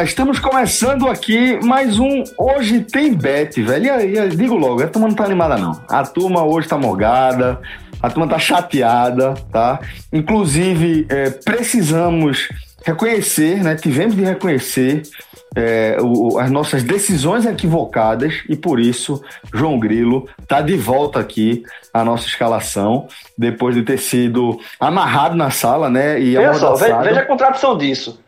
[0.00, 0.04] Galera!
[0.04, 3.84] Estamos começando aqui mais um Hoje Tem Bet, velho.
[3.84, 5.80] E aí, digo logo, a turma não tá animada, não.
[5.88, 7.60] A turma hoje tá morgada,
[8.02, 9.80] a turma tá chateada, tá?
[10.12, 12.48] Inclusive, é, precisamos
[12.84, 13.74] reconhecer, né?
[13.74, 15.02] Tivemos de reconhecer
[15.54, 21.62] é, o, as nossas decisões equivocadas e por isso João Grilo está de volta aqui
[21.92, 23.06] à nossa escalação
[23.36, 26.20] depois de ter sido amarrado na sala, né?
[26.20, 28.18] E veja só, veja a contradição disso.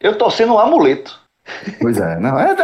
[0.00, 1.18] Eu tô sendo um amuleto.
[1.80, 2.54] Pois é, não, é,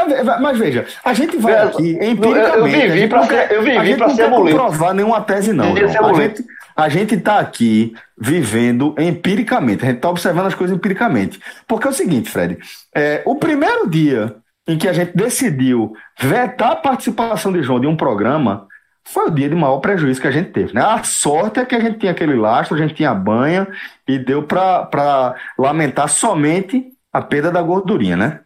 [0.41, 2.37] mas veja, a gente vai aqui empiricamente.
[2.37, 4.57] Eu, eu vivi para ser, eu vivi para ser amuleto.
[4.57, 5.73] Não provar nenhuma tese não.
[5.73, 6.45] A gente,
[6.77, 11.41] a gente está aqui vivendo empiricamente, a gente está observando as coisas empiricamente.
[11.67, 12.59] Porque é o seguinte, Fred,
[12.95, 17.87] é, o primeiro dia em que a gente decidiu vetar a participação de João de
[17.87, 18.67] um programa
[19.07, 20.73] foi o dia de maior prejuízo que a gente teve.
[20.73, 20.81] Né?
[20.81, 23.69] A sorte é que a gente tinha aquele lastro, a gente tinha banha
[24.09, 28.41] e deu para lamentar somente a perda da gordurinha, né?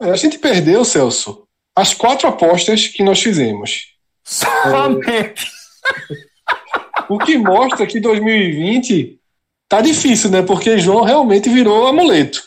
[0.00, 3.94] É, a gente perdeu, Celso, as quatro apostas que nós fizemos.
[4.24, 5.50] Somente!
[7.10, 9.20] o que mostra que 2020
[9.68, 10.40] tá difícil, né?
[10.40, 12.42] Porque João realmente virou amuleto.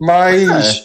[0.00, 0.84] Mas é.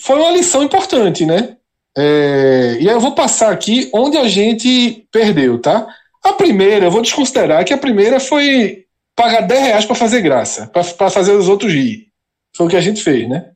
[0.00, 1.56] foi uma lição importante, né?
[1.96, 5.86] É, e aí eu vou passar aqui onde a gente perdeu, tá?
[6.24, 10.66] A primeira, eu vou desconsiderar que a primeira foi pagar 10 reais para fazer graça,
[10.66, 12.09] para fazer os outros rir.
[12.56, 13.50] Foi o que a gente fez, né?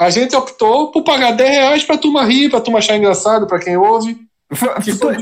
[0.00, 3.58] A gente optou por pagar 10 reais pra turma rir, pra turma achar engraçado, pra
[3.58, 4.16] quem ouve.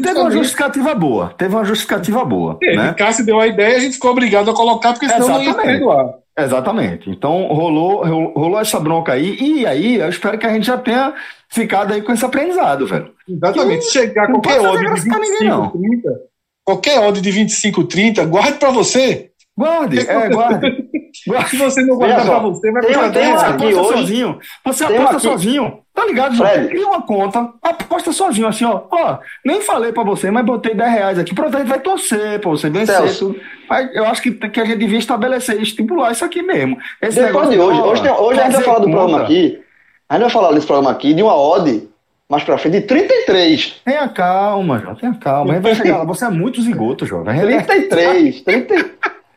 [0.03, 1.35] teve uma justificativa boa.
[1.37, 2.59] Teve uma justificativa boa.
[2.63, 2.95] É, né?
[2.95, 5.57] Cássio deu a ideia, a gente ficou obrigado a colocar, porque senão Exatamente.
[5.57, 6.15] não ia perdoar.
[6.39, 7.09] Exatamente.
[7.09, 11.15] Então rolou, rolou essa bronca aí, e aí eu espero que a gente já tenha
[11.49, 13.11] ficado aí com esse aprendizado, velho.
[13.27, 13.91] Exatamente.
[13.91, 16.23] Chegar a qualquer odd de 25, 30,
[16.63, 19.31] qualquer odd de 25, 30, guarde para você.
[19.57, 20.87] Guarde, é, guarde.
[21.49, 23.43] Se você não guardar pra você, vai custar 10 reais.
[23.43, 24.39] Aqui hoje, sozinho.
[24.65, 25.79] Você aposta sozinho.
[25.95, 26.69] Tá ligado, Fred?
[26.69, 28.83] Cria uma conta, aposta sozinho, assim, ó.
[28.91, 31.35] Ó, nem falei pra você, mas botei 10 reais aqui.
[31.35, 32.95] Pronto, a gente vai torcer pra você vencer.
[32.95, 33.35] Celso.
[33.69, 36.77] Mas eu acho que, que a gente devia estabelecer, estipular isso aqui mesmo.
[37.01, 39.61] Esse Depois de hoje, hoje, tem, hoje a gente vai falar do programa aqui.
[40.09, 41.89] A gente vai falar desse programa aqui de uma odd
[42.29, 43.81] mais pra frente, de 33.
[43.85, 45.53] Tenha calma, João, tenha calma.
[45.53, 46.05] A gente vai chegar lá.
[46.05, 47.25] Você é muito zigoto, João.
[47.25, 48.87] 33, 33.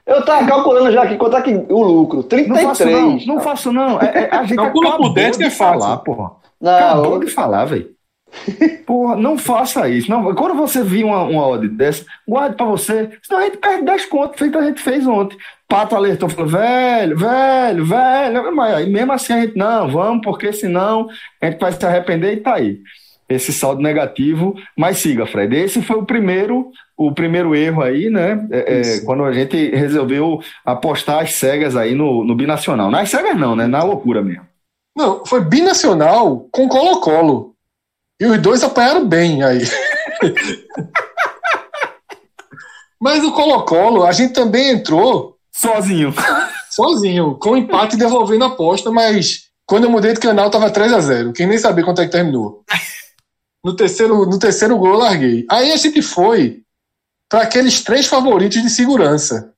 [0.09, 2.23] Eu tava calculando já aqui quanto é que o lucro.
[2.23, 2.47] 33.
[2.47, 4.01] Não faço não, não faço não.
[4.01, 5.57] É, é, a gente Calcula por que é fácil.
[5.57, 6.31] Falar, porra.
[6.59, 7.89] Não, acabou de falar, velho.
[8.85, 10.09] Porra, não faça isso.
[10.09, 13.09] Não, quando você vir uma, uma odd dessa, guarde pra você.
[13.23, 15.37] Senão a gente perde 10 contos, feito a gente fez ontem.
[15.67, 18.55] Pato alertou, falou, velho, velho, velho.
[18.55, 21.07] Mas aí mesmo assim a gente, não, vamos, porque senão
[21.41, 22.79] a gente vai se arrepender e tá aí
[23.29, 25.55] esse saldo negativo, mas siga, Fred.
[25.55, 28.45] Esse foi o primeiro, o primeiro erro aí, né?
[28.51, 32.91] É, é, quando a gente resolveu apostar as cegas aí no, no binacional.
[32.91, 33.67] Nas cegas não, né?
[33.67, 34.45] Na loucura mesmo.
[34.93, 37.55] Não, foi binacional com Colo-Colo.
[38.19, 39.61] E os dois apanharam bem aí.
[42.99, 45.37] mas o Colo-Colo, a gente também entrou.
[45.53, 46.13] Sozinho.
[46.69, 50.99] Sozinho, com empate devolvendo a aposta, mas quando eu mudei de canal tava 3 a
[50.99, 52.65] 0 Quem nem sabia quanto é que terminou.
[53.63, 55.45] No terceiro, no terceiro gol eu larguei.
[55.49, 56.61] Aí a gente foi
[57.29, 59.53] para aqueles três favoritos de segurança,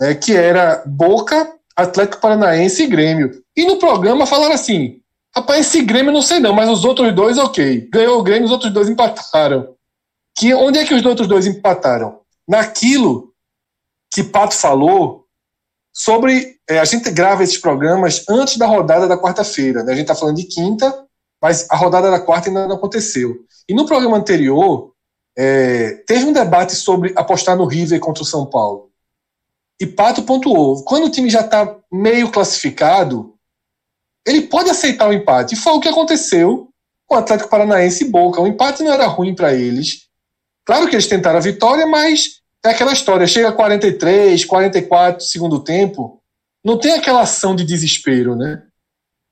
[0.00, 3.42] né, que era Boca, Atlético Paranaense e Grêmio.
[3.56, 5.00] E no programa falaram assim:
[5.34, 7.88] rapaz, esse Grêmio não sei não, mas os outros dois, ok.
[7.90, 9.74] Ganhou o Grêmio, os outros dois empataram.
[10.36, 12.20] Que, onde é que os outros dois empataram?
[12.46, 13.32] Naquilo
[14.12, 15.24] que Pato falou
[15.92, 16.56] sobre.
[16.68, 19.82] É, a gente grava esses programas antes da rodada da quarta-feira.
[19.82, 19.92] Né?
[19.92, 21.06] A gente está falando de quinta,
[21.40, 23.36] mas a rodada da quarta ainda não aconteceu.
[23.68, 24.92] E no programa anterior,
[25.36, 28.90] é, teve um debate sobre apostar no River contra o São Paulo.
[29.80, 33.34] E Pato pontuou: quando o time já está meio classificado,
[34.26, 35.54] ele pode aceitar o empate.
[35.54, 36.70] E foi o que aconteceu
[37.06, 38.40] com o Atlético Paranaense e Boca.
[38.40, 40.06] O empate não era ruim para eles.
[40.64, 45.62] Claro que eles tentaram a vitória, mas é aquela história: chega a 43, 44 segundo
[45.62, 46.20] tempo,
[46.64, 48.62] não tem aquela ação de desespero, né?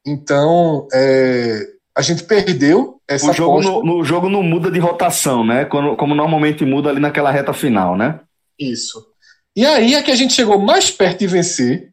[0.07, 1.67] Então, é,
[1.97, 5.65] a gente perdeu essa o jogo no, no, jogo não muda de rotação, né?
[5.67, 8.21] Como, como normalmente muda ali naquela reta final, né?
[8.59, 9.07] Isso.
[9.55, 11.93] E aí é que a gente chegou mais perto de vencer,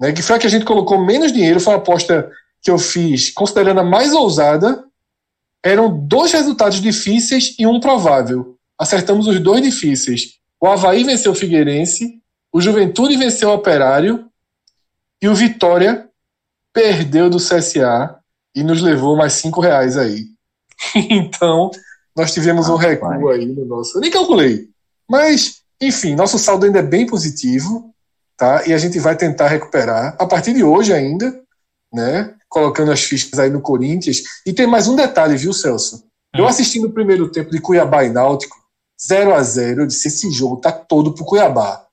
[0.00, 0.12] né?
[0.12, 2.30] Que foi a que a gente colocou menos dinheiro, foi uma aposta
[2.62, 4.84] que eu fiz considerando a mais ousada.
[5.64, 8.56] Eram dois resultados difíceis e um provável.
[8.78, 10.38] Acertamos os dois difíceis.
[10.60, 12.20] O Havaí venceu o Figueirense,
[12.52, 14.30] o Juventude venceu o Operário
[15.20, 16.08] e o Vitória
[16.72, 18.19] perdeu do CSA
[18.54, 20.26] e nos levou mais cinco reais aí.
[20.94, 21.70] então,
[22.16, 23.38] nós tivemos ah, um recuo pai.
[23.38, 23.96] aí no nosso.
[23.96, 24.68] Eu nem calculei.
[25.08, 27.94] Mas, enfim, nosso saldo ainda é bem positivo,
[28.36, 28.66] tá?
[28.66, 31.42] E a gente vai tentar recuperar a partir de hoje ainda,
[31.92, 32.34] né?
[32.48, 34.22] Colocando as fichas aí no Corinthians.
[34.46, 36.04] E tem mais um detalhe, viu, Celso?
[36.34, 36.48] Eu hum.
[36.48, 38.56] assisti no primeiro tempo de Cuiabá e Náutico,
[39.04, 41.86] 0 a 0 eu disse: esse jogo tá todo pro Cuiabá.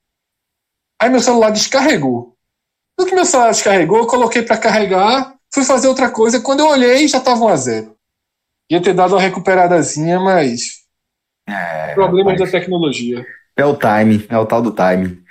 [1.00, 2.34] Aí meu celular descarregou.
[2.98, 6.40] No que meu celular descarregou, eu coloquei para carregar, fui fazer outra coisa.
[6.40, 7.96] Quando eu olhei, já tava 1 a 0
[8.70, 10.78] Ia ter dado uma recuperadazinha, mas.
[11.48, 12.52] É, Problemas rapaz.
[12.52, 13.26] da tecnologia.
[13.56, 15.22] É o time, é o tal do time.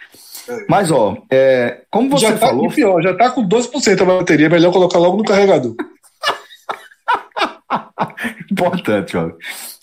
[0.50, 0.66] É.
[0.68, 2.70] Mas, ó, é, como você já tá falou.
[2.70, 5.76] Pior, já tá com 12% a bateria, melhor colocar logo no carregador.
[8.52, 9.32] Importante, ó.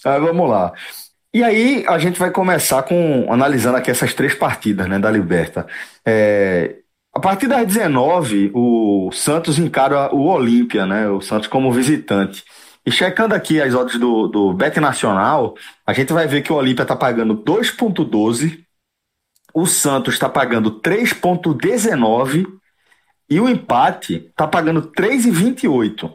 [0.05, 0.73] Ah, vamos lá.
[1.33, 5.67] E aí a gente vai começar com analisando aqui essas três partidas né, da Liberta.
[6.05, 6.77] É,
[7.15, 11.09] a partir das 19, o Santos encara o Olímpia, né?
[11.09, 12.45] O Santos como visitante.
[12.85, 15.55] E checando aqui as odds do, do Bet Nacional,
[15.87, 18.65] a gente vai ver que o Olímpia está pagando 2,12,
[19.55, 22.47] o Santos está pagando 3,19
[23.31, 26.13] e o empate está pagando 3,28.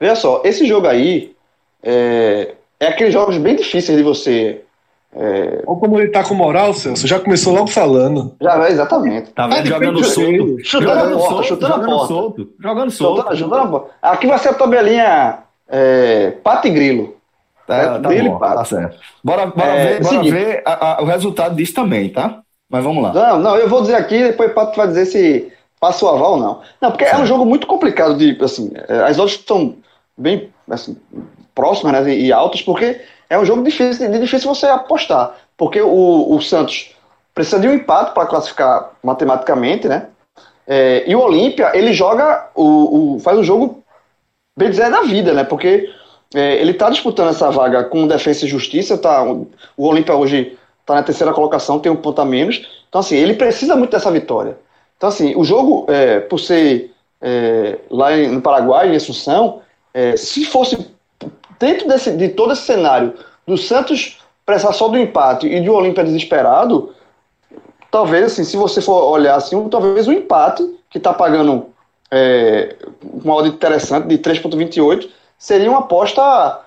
[0.00, 1.36] Veja só, esse jogo aí
[1.82, 4.64] é, é aqueles jogos bem difíceis de você.
[5.12, 5.62] É...
[5.66, 7.06] Olha como ele tá com moral, Celso.
[7.06, 8.36] Já começou logo falando.
[8.40, 9.30] Já, exatamente.
[9.32, 9.66] Tá vendo?
[9.66, 10.56] Jogando solto.
[10.64, 12.06] Chutando a porta, chutando a porta.
[12.06, 13.36] Solto, jogando solto.
[13.36, 13.90] Jogando, a porta.
[14.00, 17.16] Aqui vai ser a tabelinha é, pato e grilo.
[17.68, 18.98] É, tá grilo bom, tá certo.
[19.22, 22.40] Bora, bora é, ver, bora ver a, a, o resultado disso também, tá?
[22.68, 23.12] Mas vamos lá.
[23.12, 26.32] Não, não, eu vou dizer aqui, depois o Pato vai dizer se passa o aval
[26.32, 26.60] ou não.
[26.80, 29.76] Não, porque é um jogo muito complicado de, assim, é, as odds estão
[30.16, 30.96] bem, assim,
[31.54, 35.36] próximas né, e altas, porque é um jogo difícil, de difícil você apostar.
[35.56, 36.94] Porque o, o Santos
[37.32, 40.08] precisa de um empate para classificar matematicamente, né?
[40.66, 43.82] É, e o Olímpia, ele joga, o, o, faz o jogo,
[44.56, 45.44] bem dizer, da vida, né?
[45.44, 45.88] Porque
[46.34, 50.58] é, ele está disputando essa vaga com Defesa e Justiça, tá, o, o Olímpia hoje
[50.80, 52.68] está na terceira colocação, tem um ponto a menos.
[52.88, 54.58] Então, assim, ele precisa muito dessa vitória.
[54.96, 59.62] Então, assim, o jogo, é, por ser é, lá no Paraguai, em Assunção,
[59.94, 60.90] é, se fosse
[61.60, 63.14] dentro desse, de todo esse cenário
[63.46, 66.92] do Santos prestar só do empate e do Olímpia desesperado,
[67.90, 71.66] talvez, assim, se você for olhar assim, talvez o empate, que está pagando
[72.10, 75.08] é, uma ordem interessante de 3,28,
[75.38, 76.62] seria uma aposta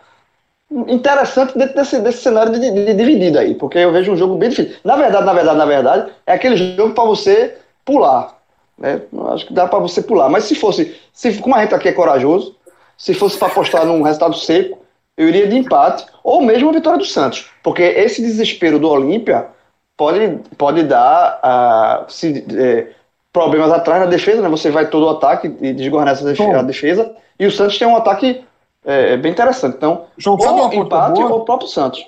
[0.88, 4.36] interessante dentro desse, desse cenário de, de, de, dividida aí, porque eu vejo um jogo
[4.36, 4.78] bem difícil.
[4.84, 8.38] Na verdade, na verdade, na verdade, é aquele jogo para você pular.
[8.78, 9.02] Né?
[9.34, 10.30] Acho que dá para você pular.
[10.30, 12.56] Mas se fosse, se como a gente aqui é corajoso,
[12.98, 14.83] se fosse para apostar num resultado seco,
[15.18, 19.48] eu iria de empate ou mesmo a vitória do Santos, porque esse desespero do Olímpia
[19.96, 22.88] pode, pode dar uh, se, é,
[23.32, 24.50] problemas atrás na defesa, né?
[24.50, 28.44] Você vai todo o ataque e desgornece a defesa, e o Santos tem um ataque
[28.86, 29.78] é, é bem interessante.
[29.78, 31.32] Então, João, sabe ou empate boa?
[31.32, 32.04] ou o próprio Santos.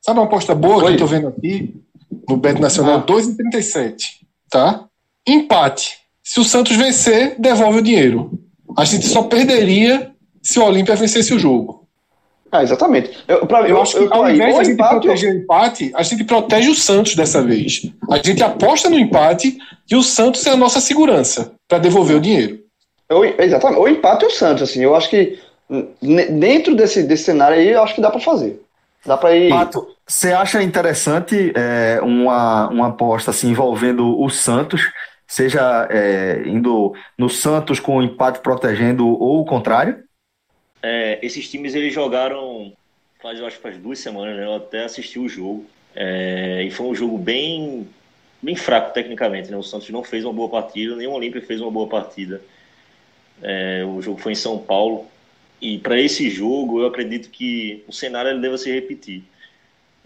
[0.00, 0.84] Sabe uma aposta boa Oi.
[0.84, 1.74] que eu tô vendo aqui
[2.28, 2.98] no Bet Nacional?
[2.98, 3.06] Ah.
[3.06, 3.96] 2,37,
[4.50, 4.84] tá?
[5.26, 5.98] Empate.
[6.22, 8.30] Se o Santos vencer, devolve o dinheiro.
[8.76, 11.85] A gente só perderia se o Olímpia vencesse o jogo.
[12.50, 13.10] Ah, exatamente.
[13.26, 15.92] Eu, pra, eu, eu acho que ao invés de a gente empate, proteger o empate,
[15.94, 17.82] a gente protege o Santos dessa vez.
[18.10, 19.58] A gente aposta no empate
[19.90, 22.60] e o Santos é a nossa segurança para devolver o dinheiro.
[23.08, 23.80] Eu, exatamente.
[23.80, 24.82] O empate é o Santos, assim.
[24.82, 25.38] Eu acho que
[26.00, 28.60] dentro desse, desse cenário aí, eu acho que dá para fazer.
[29.04, 29.48] Dá para ir.
[29.48, 34.82] Pato, você acha interessante é, uma, uma aposta assim, envolvendo o Santos?
[35.26, 40.05] Seja é, indo no Santos com o empate protegendo ou o contrário?
[40.82, 42.72] É, esses times eles jogaram
[43.20, 44.44] faz, eu acho, faz duas semanas, né?
[44.44, 45.66] Eu até assisti o jogo.
[45.94, 47.88] É, e foi um jogo bem,
[48.42, 49.56] bem fraco tecnicamente, né?
[49.56, 52.40] O Santos não fez uma boa partida, nem o Olímpia fez uma boa partida.
[53.42, 55.06] É, o jogo foi em São Paulo.
[55.60, 59.24] E para esse jogo, eu acredito que o cenário ele deva se repetir.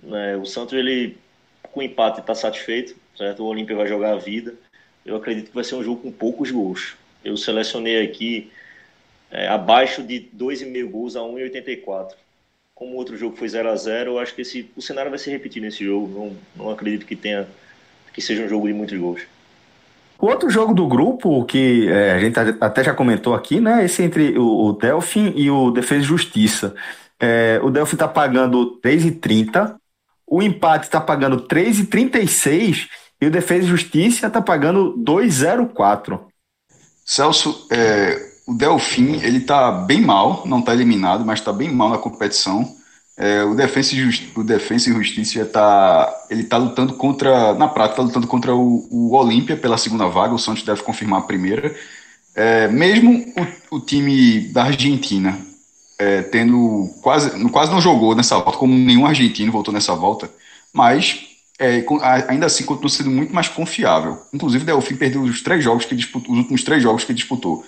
[0.02, 0.36] Né?
[0.36, 1.18] O Santos, ele,
[1.62, 3.42] com empate, está satisfeito, certo?
[3.42, 4.54] O Olímpia vai jogar a vida.
[5.04, 6.94] Eu acredito que vai ser um jogo com poucos gols.
[7.24, 8.50] Eu selecionei aqui
[9.30, 12.14] é, abaixo de 2,5 gols a 1,84.
[12.74, 15.18] Como o outro jogo foi 0 a 0 eu acho que esse, o cenário vai
[15.18, 16.08] se repetir nesse jogo.
[16.08, 17.46] Não, não acredito que tenha
[18.12, 19.22] que seja um jogo de muitos gols.
[20.18, 23.84] O outro jogo do grupo, que é, a gente até já comentou aqui, né?
[23.84, 26.74] Esse entre o, o Delfim e o Defesa e Justiça.
[27.18, 29.76] É, o Delfim está pagando 3,30,
[30.26, 32.88] o empate está pagando 3,36
[33.20, 36.20] e o Defesa e Justiça está pagando 2,04.
[37.04, 41.88] Celso, é, o Delfim ele está bem mal, não está eliminado, mas está bem mal
[41.88, 42.76] na competição.
[43.16, 47.92] É, o Defensa e, Justi o e Justiça está ele tá lutando contra, na prática,
[47.92, 51.72] está lutando contra o, o Olímpia pela segunda vaga, o Santos deve confirmar a primeira.
[52.34, 53.24] É, mesmo
[53.70, 55.38] o, o, time da Argentina
[55.96, 60.28] é, tendo quase, quase não jogou nessa volta, como nenhum argentino voltou nessa volta,
[60.72, 61.20] mas
[61.56, 61.84] é,
[62.26, 64.18] ainda assim continua sendo muito mais confiável.
[64.32, 67.64] Inclusive, o Delfim perdeu os três jogos que disputou, os últimos três jogos que disputou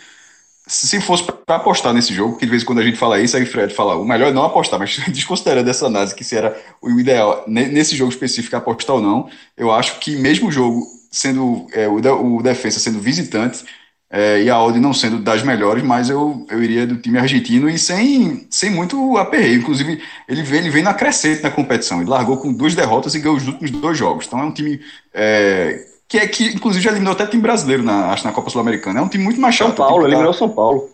[0.66, 3.36] se fosse para apostar nesse jogo, que de vez em quando a gente fala isso,
[3.36, 6.56] aí Fred fala, o melhor é não apostar, mas desconsiderando essa análise que se era
[6.80, 11.66] o ideal nesse jogo específico apostar ou não, eu acho que mesmo o jogo sendo
[11.72, 13.64] é, o, o defesa sendo visitante
[14.08, 17.68] é, e a odd não sendo das melhores, mas eu, eu iria do time argentino
[17.68, 19.58] e sem, sem muito aperreio.
[19.60, 22.00] Inclusive, ele vem, ele vem na crescente na competição.
[22.02, 24.26] Ele largou com duas derrotas e ganhou os últimos dois jogos.
[24.26, 24.80] Então é um time
[25.14, 29.00] é, que é que, inclusive, já eliminou até time brasileiro, na, acho, na Copa Sul-Americana.
[29.00, 29.68] É um time muito mais chato.
[29.68, 30.90] São Paulo, eliminou São Paulo.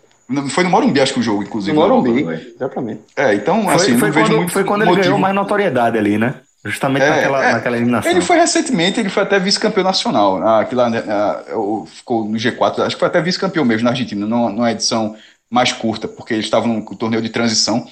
[0.50, 1.76] Foi no Morumbi, acho que o jogo, inclusive.
[1.76, 3.00] No Morumbi, exatamente.
[3.16, 6.36] É, então, foi, assim, foi, quando, muito foi quando ele ganhou mais notoriedade ali, né?
[6.64, 8.12] Justamente é, naquela, é, naquela eliminação.
[8.12, 10.40] Ele foi recentemente, ele foi até vice-campeão nacional.
[10.60, 11.44] Aquilo lá,
[11.86, 15.16] ficou no G4, acho que foi até vice-campeão mesmo na Argentina, numa edição
[15.50, 17.84] mais curta, porque eles estavam no torneio de transição.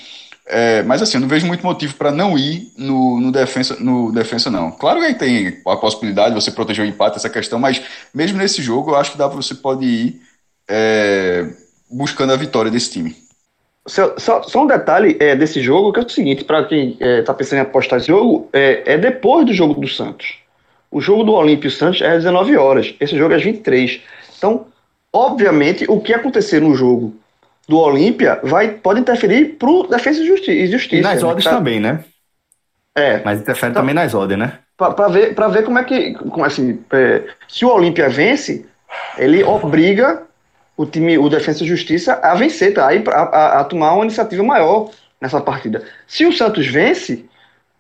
[0.49, 4.13] É, mas assim, eu não vejo muito motivo para não ir no, no, defensa, no
[4.13, 4.71] defensa, não.
[4.71, 7.83] Claro que aí tem a possibilidade de você proteger o empate, essa questão, mas
[8.15, 10.21] mesmo nesse jogo, eu acho que dá para você pode ir
[10.69, 11.47] é,
[11.91, 13.17] buscando a vitória desse time.
[13.87, 17.37] Só, só, um detalhe é, desse jogo, que é o seguinte, para quem está é,
[17.37, 20.39] pensando em apostar esse jogo, é, é, depois do jogo do Santos.
[20.91, 24.01] O jogo do Olímpio Santos é às 19 horas, esse jogo é às 23.
[24.39, 24.67] Então,
[25.13, 27.15] obviamente, o que acontecer no jogo
[27.69, 30.53] do Olímpia vai, pode interferir para o Defesa e Justiça.
[30.53, 31.29] E, justiça, e nas né?
[31.29, 31.51] odds tá...
[31.51, 32.05] também, né?
[32.95, 33.21] É.
[33.25, 34.59] Mas interfere então, também nas odds, né?
[34.77, 36.15] Para ver, ver como é que.
[36.15, 38.67] Como, assim, é, se o Olímpia vence,
[39.19, 40.23] ele obriga
[40.77, 42.87] o time, o Defesa e Justiça a vencer, tá?
[42.87, 45.83] Aí, a, a, a, tomar uma iniciativa maior nessa partida.
[46.07, 47.25] Se o Santos vence,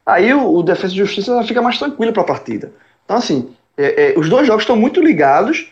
[0.05, 2.73] aí o, o Defesa e Justiça fica mais tranquilo para a partida.
[3.05, 5.71] Então, assim, é, é, os dois jogos estão muito ligados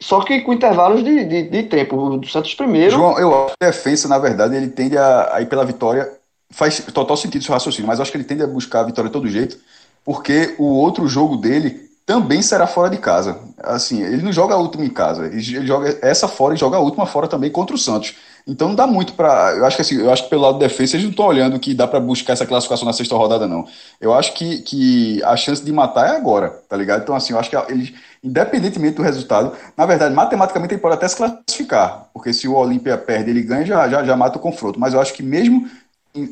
[0.00, 1.96] só que com intervalos de, de, de tempo.
[1.96, 2.92] O Santos primeiro.
[2.92, 6.10] João, eu acho que a defesa, na verdade, ele tende a, a ir pela vitória.
[6.50, 9.08] Faz total sentido seu raciocínio, mas eu acho que ele tende a buscar a vitória
[9.08, 9.58] de todo jeito,
[10.04, 13.40] porque o outro jogo dele também será fora de casa.
[13.58, 16.80] Assim, ele não joga a última em casa, ele joga essa fora e joga a
[16.80, 18.14] última fora também contra o Santos.
[18.46, 20.68] Então não dá muito para, eu acho que assim, eu acho que pelo lado da
[20.68, 23.66] defesa eles não estão olhando que dá para buscar essa classificação na sexta rodada não.
[24.00, 27.02] Eu acho que, que a chance de matar é agora, tá ligado?
[27.02, 31.06] Então assim, eu acho que eles independentemente do resultado, na verdade, matematicamente ele pode até
[31.06, 34.80] se classificar, porque se o Olímpia perde, ele ganha, já, já, já mata o confronto.
[34.80, 35.68] Mas eu acho que mesmo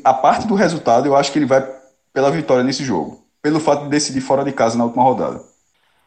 [0.03, 1.65] a parte do resultado, eu acho que ele vai
[2.13, 5.41] pela vitória nesse jogo, pelo fato de decidir fora de casa na última rodada.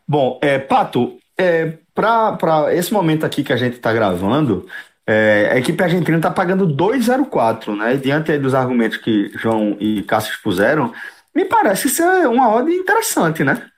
[0.06, 4.66] Bom, é, Pato, é, para esse momento aqui que a gente está gravando,
[5.10, 7.96] é, a equipe argentina está pagando 2,04, né?
[7.96, 10.92] Diante dos argumentos que João e Cássio expuseram,
[11.34, 13.70] me parece ser uma ordem interessante, né?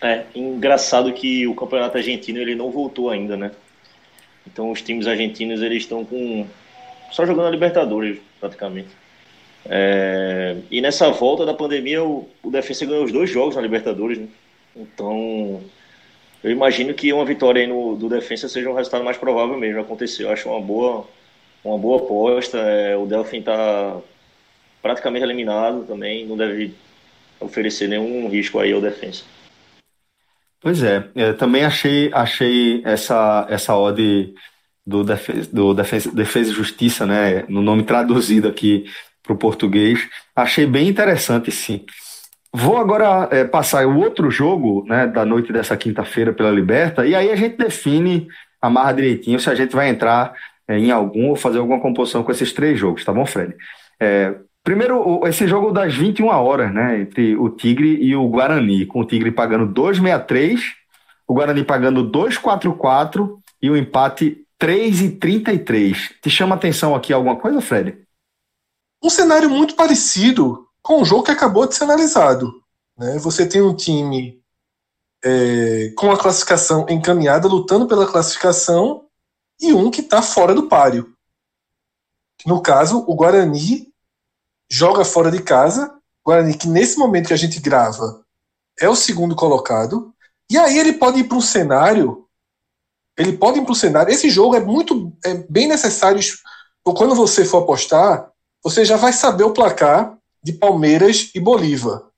[0.00, 3.50] É, engraçado que o campeonato argentino ele não voltou ainda, né?
[4.46, 6.46] Então os times argentinos eles estão com
[7.12, 8.88] só jogando a Libertadores praticamente.
[9.66, 14.16] É, e nessa volta da pandemia o, o Defensa ganhou os dois jogos na Libertadores,
[14.16, 14.28] né?
[14.74, 15.60] Então,
[16.42, 20.24] eu imagino que uma vitória no, do Defensa seja um resultado mais provável mesmo acontecer.
[20.24, 21.06] Eu acho uma boa,
[21.62, 22.58] uma boa aposta.
[22.58, 24.00] É, o Delfim está
[24.80, 26.74] praticamente eliminado também, não deve
[27.38, 29.24] oferecer nenhum risco aí ao Defensa.
[30.60, 34.34] Pois é, eu também achei, achei essa, essa ode
[34.86, 38.84] do, Defesa, do Defesa, Defesa e Justiça, né, no nome traduzido aqui
[39.22, 41.84] para o português, achei bem interessante, sim.
[42.52, 47.14] Vou agora é, passar o outro jogo né, da noite dessa quinta-feira pela Liberta, e
[47.14, 48.26] aí a gente define,
[48.60, 50.34] amarra direitinho se a gente vai entrar
[50.66, 53.54] é, em algum ou fazer alguma composição com esses três jogos, tá bom, Fred?
[54.00, 59.00] É, primeiro, esse jogo das 21 horas, né, entre o Tigre e o Guarani, com
[59.00, 60.60] o Tigre pagando 2,63,
[61.28, 66.14] o Guarani pagando 2,44 e o empate 3,33.
[66.20, 67.96] Te chama atenção aqui alguma coisa, Fred?
[69.02, 72.52] Um cenário muito parecido com o jogo que acabou de ser analisado.
[72.98, 73.16] Né?
[73.18, 74.42] Você tem um time
[75.24, 79.06] é, com a classificação encaminhada, lutando pela classificação,
[79.60, 81.14] e um que está fora do páreo.
[82.44, 83.94] No caso, o Guarani
[84.68, 85.94] joga fora de casa.
[86.26, 88.24] Guarani, que nesse momento que a gente grava,
[88.76, 90.12] é o segundo colocado.
[90.50, 92.26] E aí ele pode ir para um cenário
[93.16, 94.10] ele pode ir para o cenário.
[94.10, 96.18] Esse jogo é muito é bem necessário.
[96.82, 98.30] Quando você for apostar,
[98.64, 102.10] você já vai saber o placar de Palmeiras e Bolívar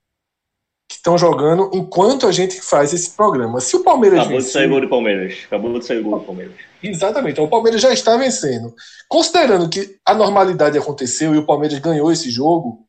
[0.93, 3.63] que estão jogando enquanto a gente faz esse programa.
[3.63, 5.39] Se o Palmeiras Acabou vencer, de sair gol do Palmeiras.
[5.47, 6.55] Acabou de sair gol do Palmeiras.
[6.83, 7.33] Exatamente.
[7.33, 8.75] Então, o Palmeiras já está vencendo.
[9.09, 12.87] Considerando que a normalidade aconteceu e o Palmeiras ganhou esse jogo,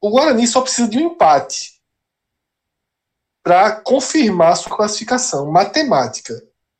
[0.00, 1.80] o Guarani só precisa de um empate
[3.42, 6.34] para confirmar sua classificação matemática.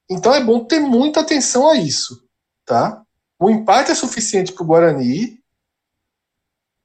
[0.09, 2.25] Então é bom ter muita atenção a isso,
[2.65, 3.03] tá?
[3.41, 5.38] O empate é suficiente para o Guarani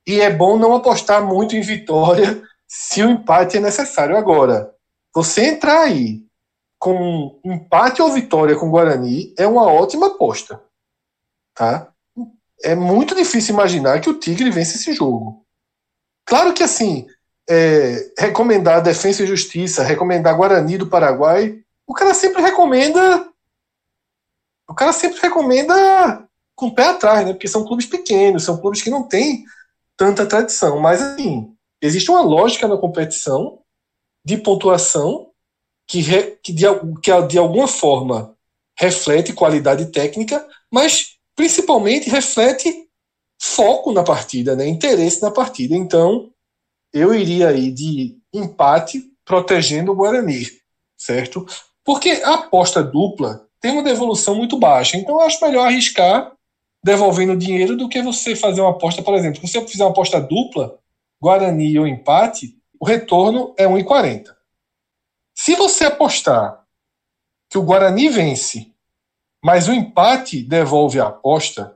[0.05, 4.17] e é bom não apostar muito em vitória se o empate é necessário.
[4.17, 4.73] Agora,
[5.13, 6.23] você entrar aí
[6.79, 10.61] com empate ou vitória com o Guarani é uma ótima aposta.
[11.53, 11.91] Tá?
[12.61, 15.45] É muito difícil imaginar que o Tigre vence esse jogo.
[16.25, 17.07] Claro que assim,
[17.49, 23.29] é, recomendar Defesa e Justiça, recomendar Guarani do Paraguai, o cara sempre recomenda.
[24.67, 27.33] O cara sempre recomenda com o pé atrás, né?
[27.33, 29.43] Porque são clubes pequenos, são clubes que não têm
[29.97, 30.79] tanta tradição.
[30.79, 33.59] Mas assim, Existe uma lógica na competição
[34.25, 35.31] de pontuação
[35.85, 36.63] que, re, que, de,
[37.01, 38.37] que de alguma forma
[38.79, 42.87] reflete qualidade técnica, mas principalmente reflete
[43.37, 44.65] foco na partida, né?
[44.65, 45.75] interesse na partida.
[45.75, 46.31] Então,
[46.93, 50.47] eu iria aí de empate protegendo o Guarani,
[50.97, 51.45] certo?
[51.83, 54.95] Porque a aposta dupla tem uma devolução muito baixa.
[54.95, 56.31] Então, eu acho melhor arriscar
[56.83, 60.19] devolvendo dinheiro do que você fazer uma aposta, por exemplo, se você fizer uma aposta
[60.19, 60.77] dupla,
[61.21, 64.35] Guarani ou empate, o retorno é 1,40.
[65.33, 66.65] Se você apostar
[67.49, 68.73] que o Guarani vence,
[69.41, 71.75] mas o empate devolve a aposta,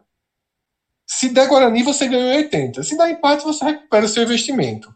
[1.07, 2.83] se der Guarani, você ganhou 80.
[2.83, 4.93] Se der empate, você recupera o seu investimento.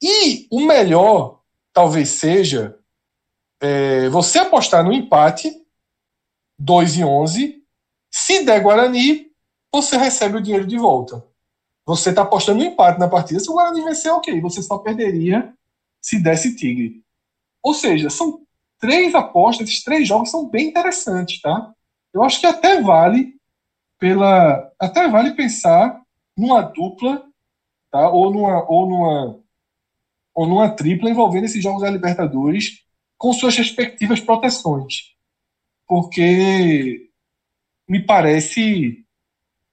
[0.00, 1.40] E o melhor,
[1.72, 2.78] talvez seja,
[3.60, 5.52] é, você apostar no empate,
[6.56, 7.64] 2 e 11.
[8.10, 9.29] Se der Guarani,
[9.72, 11.24] você recebe o dinheiro de volta.
[11.86, 13.40] Você está apostando no empate na partida.
[13.40, 14.40] Se o Guarani vencer, ok.
[14.40, 15.52] Você só perderia
[16.00, 17.02] se desse Tigre.
[17.62, 18.42] Ou seja, são
[18.78, 21.72] três apostas, esses três jogos são bem interessantes, tá?
[22.12, 23.34] Eu acho que até vale
[23.98, 26.00] pela até vale pensar
[26.36, 27.24] numa dupla,
[27.90, 28.08] tá?
[28.10, 29.40] Ou numa ou numa
[30.34, 32.82] ou numa tripla envolvendo esses jogos da Libertadores
[33.18, 35.14] com suas respectivas proteções.
[35.86, 37.10] Porque
[37.86, 39.04] me parece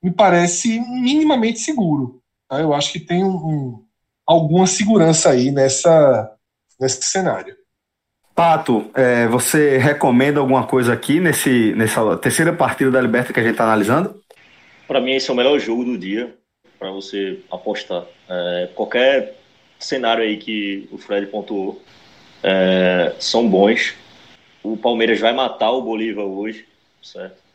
[0.01, 2.21] me parece minimamente seguro.
[2.47, 2.59] Tá?
[2.59, 3.85] Eu acho que tem um, um,
[4.25, 6.31] alguma segurança aí nessa,
[6.79, 7.55] nesse cenário.
[8.35, 13.43] Pato, é, você recomenda alguma coisa aqui nesse, nessa terceira partida da Liberta que a
[13.43, 14.21] gente está analisando?
[14.87, 16.37] Para mim, esse é o melhor jogo do dia
[16.77, 18.05] para você apostar.
[18.29, 19.35] É, qualquer
[19.79, 21.81] cenário aí que o Fred pontuou
[22.43, 23.95] é, são bons.
[24.61, 26.67] O Palmeiras vai matar o Bolívar hoje,
[27.01, 27.46] certo?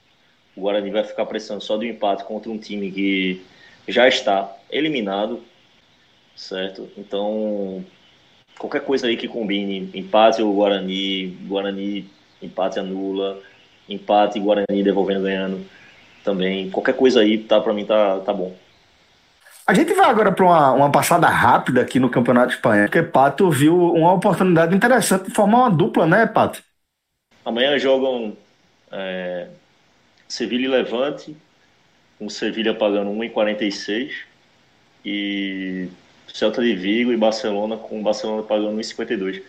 [0.56, 3.42] O Guarani vai ficar pressionando só do empate contra um time que
[3.88, 5.42] já está eliminado,
[6.36, 6.88] certo?
[6.96, 7.84] Então,
[8.58, 12.10] qualquer coisa aí que combine, empate ou Guarani, Guarani,
[12.40, 13.40] empate anula,
[13.88, 15.64] empate e Guarani devolvendo ganhando
[16.24, 16.70] também.
[16.70, 18.54] Qualquer coisa aí, tá, para mim tá, tá bom.
[19.66, 23.48] A gente vai agora para uma, uma passada rápida aqui no Campeonato Espanhol, porque Pato
[23.50, 26.62] viu uma oportunidade interessante de formar uma dupla, né, Pato?
[27.44, 28.36] Amanhã jogam
[28.90, 29.48] é,
[30.32, 31.36] Sevilha e Levante,
[32.18, 34.14] com Sevilha pagando 1,46
[35.04, 35.88] e
[36.32, 39.42] Celta de Vigo e Barcelona com Barcelona pagando 1,52.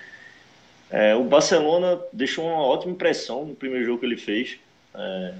[0.91, 4.59] É, o Barcelona deixou uma ótima impressão no primeiro jogo que ele fez.
[4.93, 5.33] É,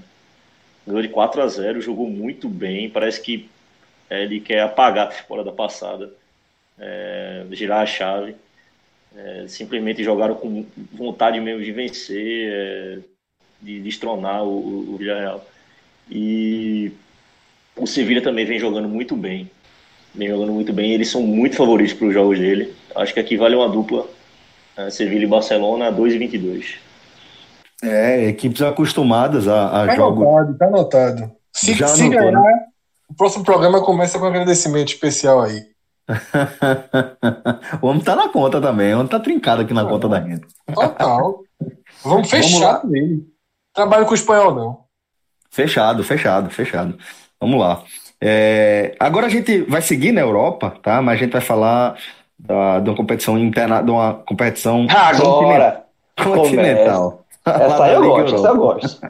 [0.86, 2.88] ganhou de 4 a 0, jogou muito bem.
[2.88, 3.46] Parece que
[4.08, 6.10] é, ele quer apagar a temporada passada,
[6.78, 8.34] é, girar a chave.
[9.14, 13.13] É, simplesmente jogaram com vontade mesmo de vencer, é,
[13.64, 15.44] de destronar o, o Villarreal.
[16.10, 16.92] E
[17.76, 19.50] o Sevilla também vem jogando muito bem.
[20.14, 20.92] Vem jogando muito bem.
[20.92, 22.74] Eles são muito favoritos para os jogos dele.
[22.94, 24.06] Acho que aqui vale uma dupla.
[24.76, 26.74] Uh, Sevilla e Barcelona, 2 e 22.
[27.82, 30.26] É, equipes acostumadas a, a tá jogos.
[30.26, 31.32] Anotado, tá anotado.
[31.52, 32.42] Se, Já se ganhar,
[33.08, 35.62] o próximo programa começa com um agradecimento especial aí.
[37.80, 40.20] o homem tá na conta também, o homem tá trincado aqui na ah, conta da
[40.20, 40.46] gente.
[40.74, 41.40] Total.
[42.04, 43.33] Vamos fechar com ele.
[43.74, 44.84] Trabalho com o espanhol, não.
[45.50, 46.96] Fechado, fechado, fechado.
[47.40, 47.82] Vamos lá.
[48.20, 51.02] É, agora a gente vai seguir na Europa, tá?
[51.02, 51.96] Mas a gente vai falar
[52.38, 55.84] da, de uma competição interna, de uma competição agora
[56.16, 57.24] continental.
[57.44, 59.00] Essa eu gosto, essa eu gosto.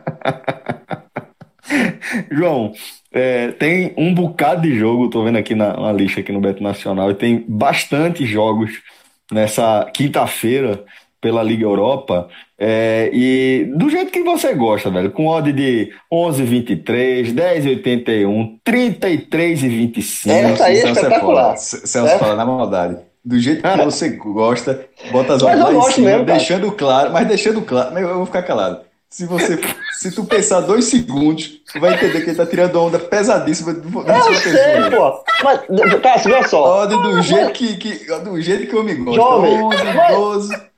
[2.30, 2.72] João,
[3.12, 6.62] é, tem um bocado de jogo, tô vendo aqui na, na lista aqui no Beto
[6.62, 8.82] Nacional, e tem bastante jogos
[9.30, 10.84] nessa quinta-feira
[11.24, 12.28] pela Liga Europa.
[12.58, 19.68] É, e do jeito que você gosta, velho, com odd de 11,23, 10,81, 33 e
[19.68, 20.34] 25.
[20.34, 21.56] Essa aí é Celso espetacular.
[21.56, 22.18] Celso É.
[22.18, 22.98] fala na maldade.
[23.24, 26.24] Do jeito que você gosta, bota as Mas odds eu lá em gosto cima, mesmo,
[26.26, 28.80] deixando claro, mas deixando claro, mas eu vou ficar calado.
[29.08, 29.58] Se você,
[29.98, 34.04] se tu pensar dois segundos, tu vai entender que ele tá tirando onda pesadíssima do-
[34.04, 35.12] da sua Eu sei, pessoa.
[35.12, 35.24] pô.
[35.42, 35.60] Mas,
[36.02, 36.82] Cássio, olha só.
[36.82, 39.16] Odd do jeito que, que, do jeito que eu me gosto.
[39.16, 40.73] Jovem, 11, mas- 12.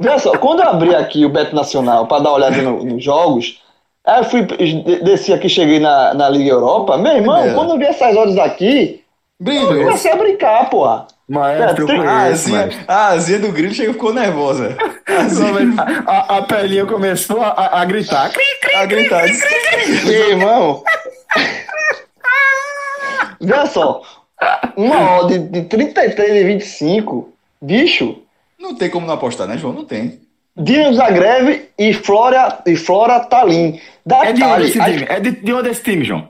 [0.00, 3.04] Veja só, quando eu abri aqui o Beto Nacional para dar uma olhada no- nos
[3.04, 3.60] jogos,
[4.06, 6.96] aí eu fui, de- desci aqui, cheguei na, na Liga Europa.
[6.96, 7.54] Meu irmão, Primeira.
[7.58, 9.04] quando eu vi essas odds aqui,
[9.38, 9.84] eu Brilho.
[9.84, 11.06] comecei a brincar, porra.
[11.28, 12.84] Maestro, eu É, tem- A conheço, asinha, maestro.
[12.88, 14.76] a asinha do grilo chegou ficou nervosa.
[15.06, 15.74] A asinha
[16.06, 18.30] A, a, a pelinha começou a, a- a gritar.
[18.76, 19.24] a gritar.
[20.06, 20.82] Meu irmão.
[23.40, 24.02] Veja só,
[24.76, 28.16] uma odd de 33 e 25, bicho,
[28.60, 29.72] Não tem como não apostar, né, João?
[29.72, 30.20] Não tem.
[30.56, 33.80] Dinamo Zagreb e Flora, e Flora Tallinn.
[34.04, 35.06] Da, É de onde esse a- time?
[35.08, 36.28] É de, de onde é esse time, João?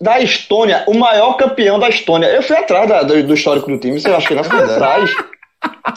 [0.00, 2.26] da Estônia, o maior campeão da Estônia.
[2.28, 4.44] Eu fui atrás da- do, do histórico do time, você acha que não?
[4.44, 5.10] Fui atrás.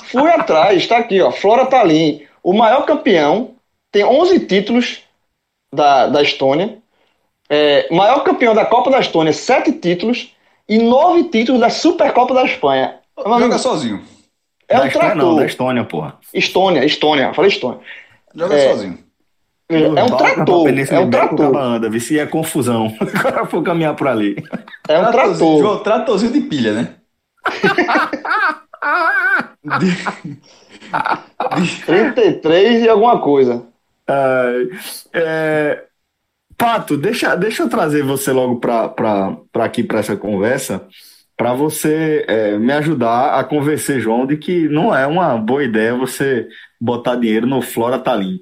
[0.06, 1.32] Fui atrás, tá aqui, ó.
[1.32, 3.52] Flora Tallinn, o maior campeão,
[3.92, 5.02] tem 11 títulos
[5.74, 6.80] da, da Estônia.
[7.50, 10.34] É, maior campeão da Copa da Estônia, 7 títulos.
[10.68, 12.96] E 9 títulos da Supercopa da Espanha.
[13.16, 14.02] Amigo, Joga sozinho.
[14.70, 15.36] É da um Estônia, não, trator.
[15.40, 16.16] da Estônia, porra.
[16.34, 17.80] Estônia, Estônia, falei Estônia.
[18.36, 18.70] Joga É.
[18.72, 19.00] sozinho.
[19.70, 22.88] É um trator, é um trator, caba anda, vê se é confusão.
[23.02, 24.36] O cara for caminhar por ali.
[24.88, 25.60] é um Tratorzinho, trator.
[25.60, 26.94] João, tratorzinho de pilha, né?
[29.80, 29.98] De-
[31.86, 33.66] 33 e alguma coisa.
[34.08, 34.70] Ai,
[35.14, 35.84] é,
[36.58, 40.88] Pato, deixa, deixa eu trazer você logo para aqui para essa conversa,
[41.38, 45.94] para você é, me ajudar a convencer João de que não é uma boa ideia
[45.96, 46.48] você
[46.82, 48.40] botar dinheiro no Flora Talim.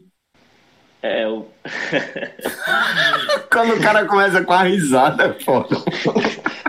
[1.03, 1.45] É, o-
[3.51, 5.75] Quando o cara começa com a risada, é foda.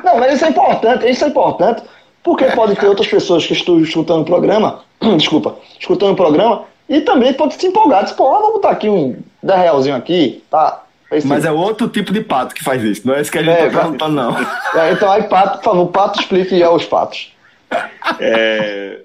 [0.05, 1.83] Não, mas isso é importante, isso é importante,
[2.23, 4.81] porque pode ter outras pessoas que estão escutando o programa,
[5.17, 9.17] desculpa, escutando o programa, e também pode se empolgar, diz, pô, vamos botar aqui um
[9.43, 10.83] 10 realzinho aqui, tá?
[11.17, 13.43] Esse- Mas é outro tipo de pato que faz isso, não é isso que a
[13.43, 14.37] gente É, tá perguntando, não.
[14.81, 17.33] É, então aí, Pato, por favor, Pato explique aos patos.
[18.21, 19.01] é,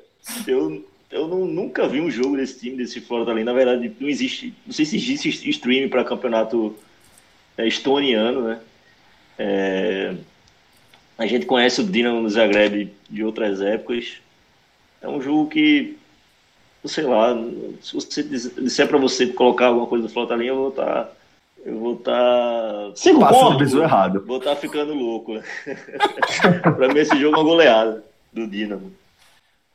[0.48, 3.44] eu eu não- nunca vi um jogo desse time, desse Florida ali.
[3.44, 4.54] Na verdade, não existe.
[4.66, 6.74] Não sei se existe streaming para campeonato
[7.58, 8.60] é, estoniano, né?
[9.38, 10.14] É,
[11.18, 14.14] a gente conhece o Dinamo Zagreb de outras épocas.
[15.02, 15.98] É um jogo que,
[16.86, 17.36] sei lá,
[17.82, 21.12] se você dis- disser para você colocar alguma coisa do ali, eu vou estar.
[21.66, 22.92] Eu vou estar.
[22.96, 23.74] Cinco Passando o pontos.
[23.74, 24.24] errado.
[24.26, 25.34] Vou estar ficando louco.
[26.62, 28.92] para mim, esse jogo é uma goleada do Dinamo.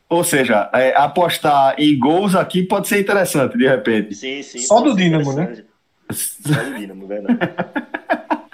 [0.09, 4.15] Ou seja, é, apostar em gols aqui pode ser interessante, de repente.
[4.15, 4.59] Sim, sim.
[4.59, 5.63] Só do Dínamo, né?
[6.11, 7.37] Só do Dínamo, verdade.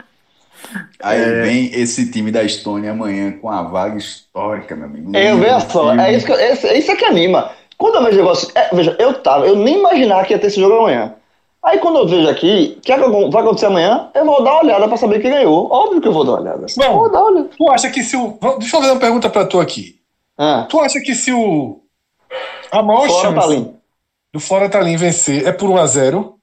[1.02, 1.42] Aí É.
[1.44, 5.16] vem esse time da Estônia amanhã com a vaga histórica, meu amigo.
[5.16, 7.52] É, veja só, é isso, que, é, é isso que anima.
[7.78, 8.50] Quando eu vejo negócio.
[8.56, 11.14] É, veja, eu tava, eu nem imaginava que ia ter esse jogo amanhã.
[11.64, 14.64] Aí quando eu vejo aqui, o que, é vai acontecer amanhã, eu vou dar uma
[14.64, 15.72] olhada pra saber quem ganhou.
[15.72, 16.66] Óbvio que eu vou dar uma olhada.
[16.78, 16.94] Não.
[16.98, 17.50] Vou dar uma olhada.
[17.58, 18.38] Tu acha que se o.
[18.60, 19.96] Deixa eu fazer uma pergunta pra tu aqui.
[20.38, 21.80] Ah, Tu acha que se o.
[22.72, 23.76] A maior fora chance Talim.
[24.34, 26.34] do Fora Talim vencer é por 1x0?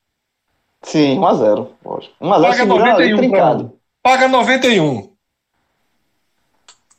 [0.83, 1.67] Sim, 1x0.
[1.85, 2.15] Lógico.
[2.23, 3.65] 1x0 Paga segurando ali, 91 pra trincado.
[3.65, 3.71] um.
[4.03, 5.11] Paga 91.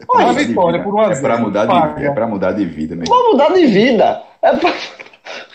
[0.05, 0.83] Pra Uma vitória vida.
[0.83, 1.21] por um a É zero.
[1.21, 3.13] pra mudar de, é pra mudar de vida mesmo.
[3.13, 4.21] Vou mudar de vida.
[4.41, 4.73] É pra...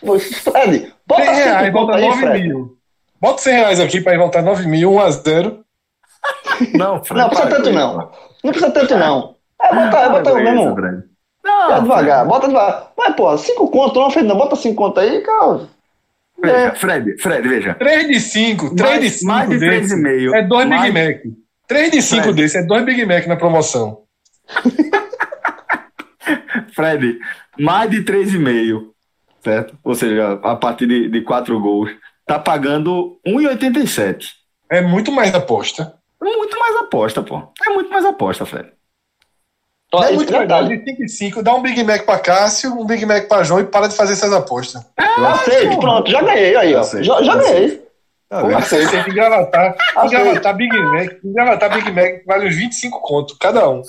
[0.05, 2.49] Pô, Fred, bota 100 reais, 5 bota conto aí, 9 Fred.
[2.49, 2.77] mil.
[3.21, 5.59] Bota 100 reais aqui pra voltar 9 mil, 1x0.
[6.75, 7.97] Não, Fred, Não, precisa tanto não.
[8.45, 9.37] Não precisa tanto não.
[9.63, 10.65] É, bota, é, bota o mesmo.
[10.67, 10.97] isso, Fred.
[10.99, 12.93] É Não, devagar, bota devagar.
[12.99, 14.37] Mas, pô, 5 conto, não, Fred, não.
[14.37, 15.61] Bota 5 conto aí, cara.
[16.43, 17.75] Veja, Fred, Fred, veja.
[17.75, 20.35] 3 de 5, 3 de Mais, 5 mais de desse 3,5.
[20.35, 21.23] é 2 Mais- Big Mac.
[21.67, 22.37] 3 de 5 Fred.
[22.43, 24.03] desse é 2 Big Mac na promoção.
[26.75, 27.19] Fred,
[27.59, 28.91] mais de 3,5,
[29.47, 29.79] certo?
[29.85, 31.91] Ou seja, a partir de, de 4 gols,
[32.27, 34.25] tá pagando 1,87.
[34.69, 35.95] É muito mais aposta.
[36.21, 37.41] Muito mais aposta, pô.
[37.65, 38.71] É muito mais aposta, Fred.
[39.95, 40.69] É muito detalhe.
[40.69, 40.85] legal.
[40.85, 43.61] De 5 e 5, dá um Big Mac pra Cássio, um Big Mac pra João
[43.61, 44.85] e para de fazer essas apostas.
[44.99, 46.81] Aceito, pronto, já ganhei aí, ó.
[46.81, 47.55] Aceito, Já, já aceito.
[47.55, 47.87] ganhei.
[48.29, 48.59] Tá?
[48.59, 49.77] Aceita, tem que gravatar.
[50.11, 51.09] Gravatar Big Mac.
[51.11, 53.83] Tem que gravatar Big Mac, vale uns 25 conto, cada um.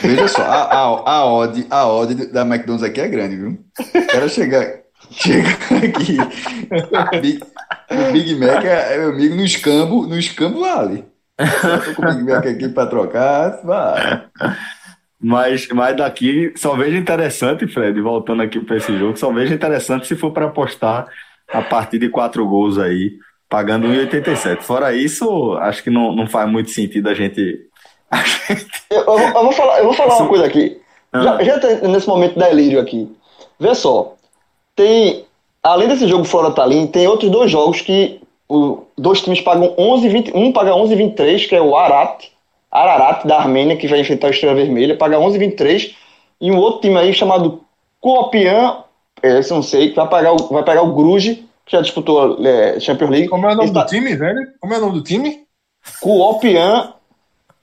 [0.00, 3.58] Veja só, a, a, a, odd, a odd da McDonald's aqui é grande, viu?
[3.96, 4.64] O cara chegar,
[5.12, 5.50] chega
[5.86, 6.16] aqui.
[7.20, 7.40] Big,
[7.90, 11.04] o Big Mac é, é meu amigo no escambo, no escambo vale.
[11.38, 14.22] Eu tô com o Big Mac aqui pra trocar, vale.
[15.20, 20.06] Mas, mas daqui só vejo interessante, Fred, voltando aqui para esse jogo, só vejo interessante
[20.06, 21.06] se for para apostar
[21.48, 24.62] a partir de quatro gols aí, pagando 1,87.
[24.62, 27.68] Fora isso, acho que não, não faz muito sentido a gente.
[28.10, 28.66] A gente...
[28.90, 30.80] Eu, eu, eu, vou falar, eu vou falar uma coisa aqui.
[31.12, 31.22] Ah.
[31.22, 33.10] Já, já tá nesse momento delírio aqui.
[33.58, 34.16] Vê só.
[34.74, 35.24] Tem.
[35.62, 40.08] Além desse jogo fora Talim, tem outros dois jogos que o, dois times pagam 11,
[40.08, 42.26] 20, um paga 11,23, que é o Arat,
[42.70, 45.94] Ararat da Armênia, que vai enfrentar a Estrela Vermelha, paga 11,23,
[46.40, 47.62] e um outro time aí chamado
[48.00, 48.78] Kuopian,
[49.22, 51.80] é, esse eu não sei, que vai, pagar o, vai pegar o Gruge, que já
[51.80, 53.28] disputou é, Champions League.
[53.28, 54.48] Como é o nome do time, velho?
[54.60, 55.44] Como é o nome do time?
[56.00, 56.94] Kuopian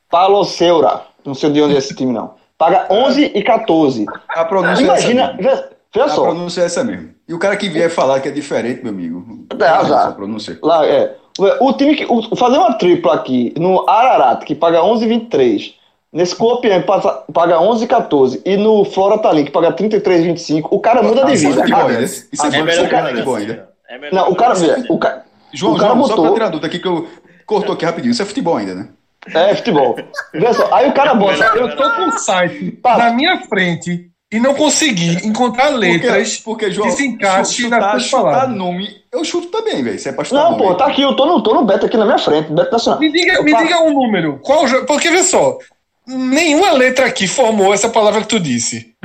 [0.10, 1.02] Paloseura.
[1.26, 2.36] Não sei de onde é esse time, não.
[2.58, 4.06] Paga 11 e 14.
[4.30, 5.79] A pronúncia Imagina, é essa.
[5.94, 6.22] Vê, vê só.
[6.22, 7.10] A pronúncia é essa mesmo.
[7.28, 9.46] E o cara que vier falar que é diferente, meu amigo.
[9.60, 10.58] É, a pronúncia.
[10.62, 11.16] Lá, é.
[11.60, 12.06] O time que.
[12.06, 15.74] O, fazer uma tripla aqui no Ararat, que paga 11,23.
[16.12, 18.42] Nesse Copian paga 11,14.
[18.44, 20.68] E no Flora Talim, que paga 33,25.
[20.72, 21.68] O cara muda de vida.
[21.68, 22.02] Cara.
[22.02, 23.70] Isso é, é melhor cara, de bom ainda.
[23.88, 24.56] É não, o cara.
[24.90, 26.16] O cara João, o cara João, botou...
[26.16, 27.08] só pra tirar dúvida aqui que eu
[27.46, 28.12] cortou aqui rapidinho.
[28.12, 28.90] Isso é futebol ainda, né?
[29.34, 29.96] É, futebol.
[30.34, 31.44] Vê só, aí o cara bota.
[31.56, 32.98] Eu tô com o site tá.
[32.98, 37.80] na minha frente e não consegui encontrar letras porque, porque João, que se encaixe chutar,
[37.80, 38.88] nas chutar nome.
[39.12, 39.98] Eu chuto também, velho.
[39.98, 41.88] Você é pra chutar Não, nome, pô, tá aqui, eu tô no, tô no Beto
[41.88, 43.00] aqui na minha frente, Beto Nacional.
[43.00, 44.40] Me diga, me diga um número.
[44.44, 45.58] Qual, porque vê só,
[46.06, 48.94] nenhuma letra aqui formou essa palavra que tu disse.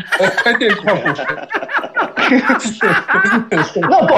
[3.90, 4.14] Não, pô,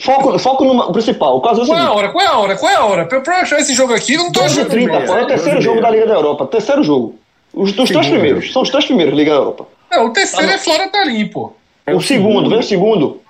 [0.00, 1.36] foco, foco no principal.
[1.36, 2.08] O caso é o Qual é a hora?
[2.10, 2.56] Qual é a hora?
[2.56, 3.06] Qual é a hora?
[3.06, 4.68] Pra, pra achar esse jogo aqui, não tô achando.
[4.68, 6.46] 30, pô, é o terceiro jogo da Liga da Europa.
[6.46, 7.16] Terceiro jogo.
[7.52, 8.52] Os, os três primeiros.
[8.52, 9.66] São os três primeiros Liga da Europa.
[9.90, 11.52] Não, o terceiro tá é Flora Tarim, pô.
[11.86, 13.20] É o segundo, vem o segundo.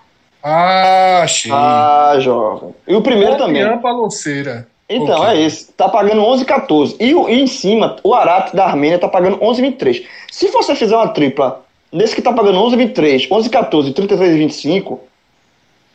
[0.42, 1.50] Ah, achei.
[1.52, 2.74] Ah, jovem.
[2.86, 3.78] E o primeiro também.
[3.78, 4.66] Paloceira.
[4.88, 5.36] Então, okay.
[5.36, 5.72] é esse.
[5.72, 6.96] Tá pagando 11,14.
[6.98, 10.04] E, e em cima, o Arat da Armênia tá pagando 11,23.
[10.30, 14.98] Se você fizer uma tripla nesse que tá pagando 11,23, 11,14 33,25,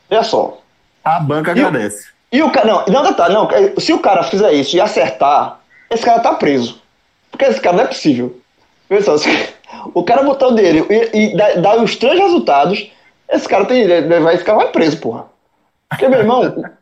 [0.10, 0.60] olha só.
[1.04, 2.08] A banca e agradece.
[2.32, 5.60] O, e o cara, não, não, detalhe, não, se o cara fizer isso e acertar,
[5.89, 6.82] esse cara tá preso.
[7.32, 8.39] Porque esse cara não é possível.
[8.88, 9.17] Pessoal,
[9.94, 12.92] o cara botar o dele e, e dar, os três resultados,
[13.30, 13.88] esse cara tem,
[14.22, 15.28] vai ficar mais preso, porra.
[15.90, 16.44] Porque, meu irmão,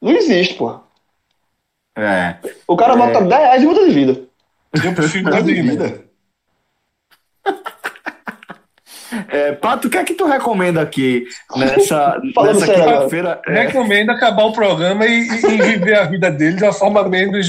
[0.00, 0.82] não existe, porra.
[1.96, 2.36] É.
[2.66, 3.24] O cara bota é.
[3.24, 4.20] 10 reais de multa de vida.
[4.82, 6.04] Eu prefiro dar de vida.
[9.28, 13.42] É, Pato, o que é que tu recomenda aqui nessa, nessa quinta-feira?
[13.46, 13.64] É.
[13.64, 17.46] Recomendo acabar o programa e, e, viver a vida dele de uma forma menos.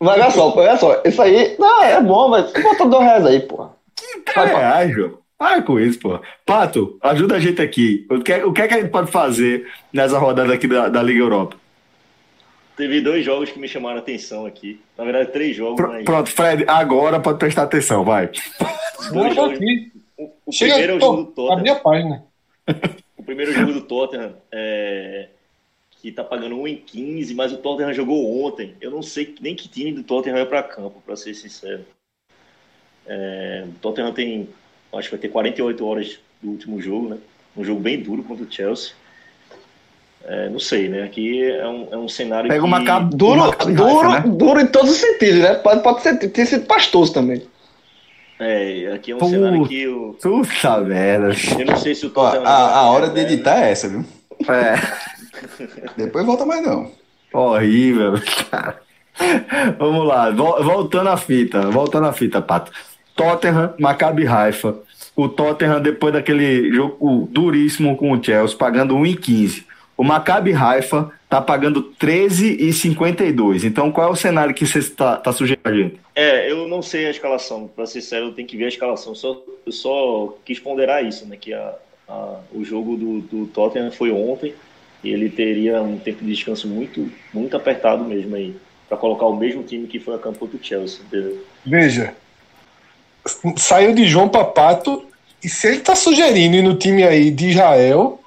[0.00, 3.40] Mas olha só, olha só, isso aí, não, é bom, mas bota dois reais aí,
[3.40, 3.74] porra.
[4.24, 5.18] Que reais, João?
[5.36, 6.20] Para com isso, pô.
[6.44, 8.04] Pato, ajuda a gente aqui.
[8.10, 11.00] O que, o que é que a gente pode fazer nessa rodada aqui da, da
[11.00, 11.56] Liga Europa?
[12.76, 14.80] Teve dois jogos que me chamaram a atenção aqui.
[14.96, 15.76] Na verdade, três jogos.
[15.76, 16.04] Pr mas...
[16.04, 18.30] Pronto, Fred, agora pode prestar atenção, vai.
[19.12, 19.56] Dois jogos.
[19.56, 19.92] Aqui.
[20.16, 21.58] O, o Chega, primeiro é o jogo do Tottenham.
[21.58, 22.24] A minha página.
[23.16, 25.28] O primeiro jogo do Tottenham é
[26.00, 28.74] que tá pagando 1 em 15, mas o Tottenham jogou ontem.
[28.80, 31.84] Eu não sei nem que time do Tottenham vai para campo, para ser sincero.
[33.06, 34.48] É, o Tottenham tem,
[34.92, 37.18] acho que vai ter 48 horas do último jogo, né?
[37.56, 38.92] Um jogo bem duro contra o Chelsea.
[40.24, 41.02] É, não sei, né?
[41.02, 42.66] Aqui é um, é um cenário Pega que...
[42.66, 44.24] uma capa duro, uma duro, né?
[44.26, 45.54] duro em todos os sentidos, né?
[45.54, 47.42] Pode, pode ser, ter sido pastoso também.
[48.40, 50.16] É, aqui é um Puta cenário que eu...
[50.20, 51.30] Puta merda.
[51.58, 52.46] Eu não sei se o Tottenham...
[52.46, 54.04] A, a hora de editar é essa, viu?
[54.48, 54.74] É.
[55.96, 56.90] Depois volta mais não.
[57.32, 58.14] Horrível,
[58.50, 58.80] cara.
[59.78, 62.70] Vamos lá, voltando à fita, voltando à fita, Pato.
[63.16, 64.76] Tottenham, Maccabi Haifa.
[65.16, 69.64] O Tottenham, depois daquele jogo duríssimo com o Chelsea, pagando 1,15.
[69.96, 73.64] O Maccabi Haifa tá pagando 13,52.
[73.64, 76.00] Então, qual é o cenário que você está tá sugerindo a gente?
[76.14, 77.68] É, eu não sei a escalação.
[77.68, 79.14] Para ser sério, eu tenho que ver a escalação.
[79.14, 81.36] Só, eu só quis ponderar isso, né?
[81.38, 81.74] Que a,
[82.08, 84.54] a, o jogo do, do Tottenham foi ontem
[85.02, 88.54] e ele teria um tempo de descanso muito, muito apertado mesmo aí,
[88.88, 91.44] para colocar o mesmo time que foi a campo do Chelsea, entendeu?
[91.64, 92.14] Veja,
[93.56, 95.04] saiu de João Papato,
[95.42, 98.17] e se ele tá sugerindo ir no time aí de Israel,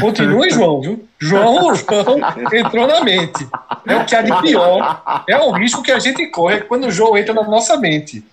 [0.00, 1.08] continua João, viu?
[1.18, 2.18] João, João
[2.52, 3.46] entrou na mente.
[3.86, 5.24] É o que há de pior.
[5.28, 8.24] É o risco que a gente corre quando o João entra na nossa mente.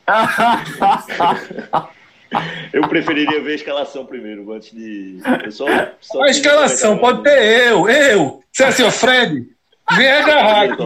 [2.74, 5.20] Eu preferiria ver a escalação primeiro, antes de.
[5.52, 5.66] Só,
[6.02, 8.44] só a escalação pode ter eu, eu.
[8.52, 9.48] Você é assim, ó, Fred,
[9.96, 10.78] vem agarrar.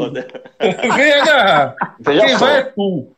[0.96, 1.76] vem agarrar.
[2.04, 3.16] Quem vai é tu.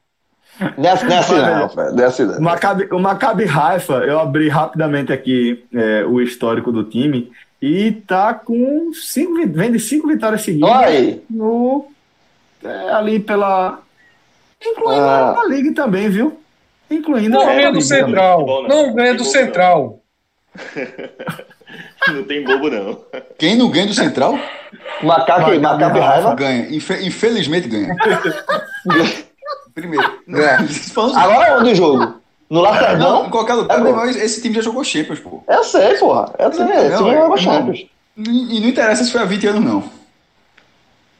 [0.77, 1.95] Desce, desce não, Fred.
[1.95, 7.31] Desce Maccabi, o Maccabi Haifa, eu abri rapidamente aqui é, o histórico do time.
[7.61, 11.21] E tá com cinco, vi- vem de cinco vitórias seguidas aí.
[11.29, 11.85] no,
[12.63, 13.79] é, ali pela.
[14.63, 15.15] Incluindo Ah.
[15.15, 16.39] a Europa League também, viu?
[16.89, 17.81] Incluindo a Não ganha do também.
[17.81, 18.45] Central.
[18.67, 19.31] Não ganha do não.
[19.31, 19.99] Central.
[22.09, 22.99] Não tem bobo, não.
[23.37, 24.33] Quem não ganha do Central,
[25.03, 26.03] Macaco, macaco e Gabriel.
[26.05, 26.35] raiva.
[26.35, 26.75] ganha.
[26.75, 27.95] Infe- infelizmente ganha.
[29.81, 30.21] Primeiro.
[30.41, 30.57] É.
[30.93, 31.99] Falando- Agora onde o jogo?
[32.49, 33.25] No Não, Lacerdão?
[33.25, 35.41] em qualquer lugar, É irmão, esse time já jogou Champions, pô.
[35.47, 36.33] Eu sei, porra.
[36.37, 36.65] Eu sei.
[36.65, 37.37] Não, Esse não, time é, irmão.
[37.37, 37.79] Champions.
[38.17, 39.77] E e não interessa se foi há 20 anos, não.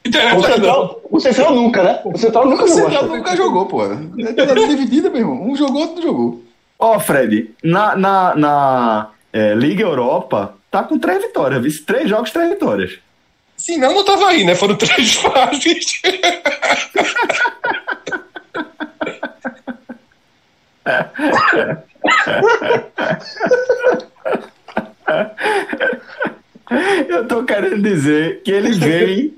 [0.04, 0.42] O Interessa não.
[0.42, 2.00] Central, o Central nunca, né?
[2.04, 2.82] O Central nunca O jogou.
[2.82, 3.18] Central Champions.
[3.18, 3.82] nunca jogou, pô.
[3.84, 5.42] É toda dividida, meu irmão.
[5.50, 6.42] Um jogou, outro não jogou.
[6.78, 11.72] Ó, Fred, na, na, na é, Liga Europa, tá com três vitórias, viu?
[11.86, 12.98] Três jogos, três vitórias.
[13.56, 14.54] Se não, não tava aí, né?
[14.56, 16.02] Foram três fases.
[27.08, 29.36] Eu tô querendo dizer que ele vem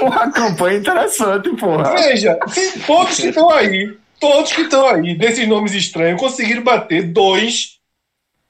[0.00, 1.94] uma campanha interessante, porra.
[1.94, 2.38] Veja,
[2.86, 7.78] todos que estão aí, todos que estão aí, desses nomes estranhos, conseguiram bater dois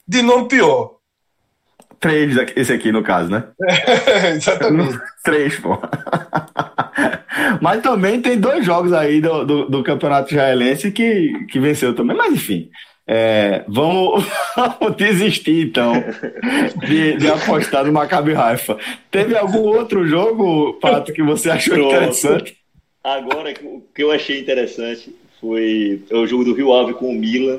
[0.07, 0.97] de nome pior.
[1.99, 3.45] Três, esse aqui no caso, né?
[4.35, 4.99] Exatamente.
[5.23, 5.89] Três, porra.
[7.61, 12.17] Mas também tem dois jogos aí do, do, do Campeonato Israelense que, que venceu também.
[12.17, 12.71] Mas enfim,
[13.07, 14.25] é, vamos,
[14.57, 15.93] vamos desistir então
[16.87, 18.79] de, de apostar no Maccabi Haifa.
[19.11, 21.95] Teve algum outro jogo, Pato, que você achou Pronto.
[21.95, 22.57] interessante?
[23.03, 27.59] Agora, o que eu achei interessante foi o jogo do Rio Ave com o Milan.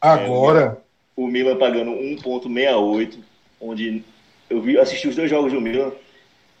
[0.00, 0.78] Agora,
[1.16, 3.14] O Milan pagando 1,68,
[3.58, 4.02] onde
[4.50, 5.90] eu vi, assisti os dois jogos do Milan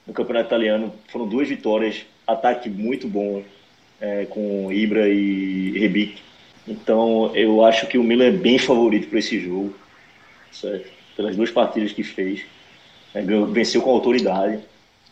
[0.06, 0.94] no Campeonato Italiano.
[1.08, 3.42] Foram duas vitórias, ataque muito bom
[4.00, 6.22] é, com Ibra e Rebic.
[6.66, 9.74] Então, eu acho que o Milan é bem favorito para esse jogo,
[10.50, 10.90] certo?
[11.16, 12.44] Pelas duas partidas que fez.
[13.14, 14.60] É, venceu com autoridade,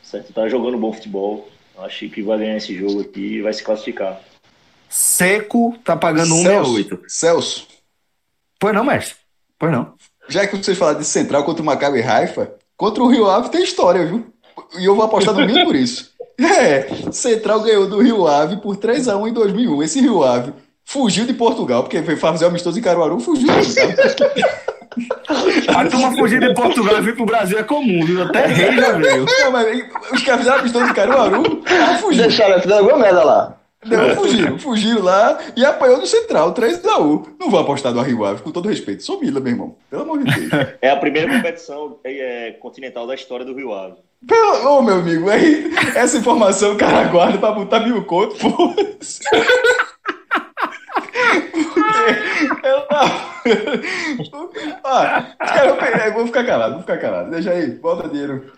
[0.02, 0.32] certo?
[0.32, 1.48] Tá jogando bom futebol.
[1.78, 4.20] Acho que vai ganhar esse jogo aqui e vai se classificar.
[4.88, 7.00] Seco tá pagando Celso, 1,68.
[7.08, 7.68] Celso,
[8.62, 9.16] Pois não, mestre?
[9.58, 9.94] Pois não.
[10.28, 13.62] já que vocês falaram de Central contra o Maccabi Haifa, contra o Rio Ave tem
[13.64, 14.32] história, viu?
[14.78, 16.11] E eu vou apostar no Milan por isso.
[16.38, 19.82] É, Central ganhou do Rio Ave por 3x1 em 2001.
[19.82, 20.52] Esse Rio Ave
[20.84, 23.48] fugiu de Portugal, porque foi fazer amistoso em Caruaru, fugiu.
[25.68, 28.22] A turma fugir de Portugal e vir pro Brasil é comum, viu?
[28.22, 29.24] Até rei já veio.
[29.24, 31.62] Não, mas os caras fizeram amistoso em Caruaru,
[32.00, 32.22] fugiu.
[32.22, 33.58] Deixaram, fizeram alguma merda lá.
[33.84, 37.26] Não, fugiram, fugiram lá e apanhou no Central, 3x1.
[37.40, 39.02] Não vou apostar no Rio Ave, com todo respeito.
[39.02, 39.76] Sou Mila, meu irmão.
[39.90, 40.50] Pelo amor de Deus.
[40.80, 43.96] É a primeira competição é, continental da história do Rio Ave.
[44.26, 48.74] Pelo, ô, meu amigo, aí, essa informação o cara guarda pra botar mil conto, pô.
[51.52, 52.86] Porque ela.
[54.30, 54.48] Vão
[55.76, 57.30] pegar- eu vou ficar calado, vou ficar calado.
[57.30, 58.52] Deixa aí, bota dinheiro.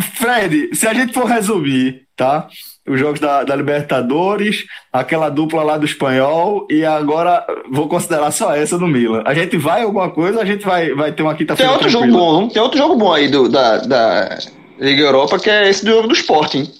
[0.00, 2.48] Fred, se a gente for resumir, tá?
[2.86, 8.54] Os jogos da, da Libertadores, aquela dupla lá do espanhol, e agora vou considerar só
[8.54, 9.22] essa do Milan.
[9.24, 12.12] A gente vai alguma coisa a gente vai, vai ter uma Tem quinta-feira outro jogo
[12.12, 14.38] bom, tem outro jogo bom aí do, da, da
[14.78, 16.70] Liga Europa, que é esse do jogo do Sporting.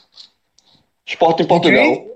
[1.06, 2.13] Sporting Portugal.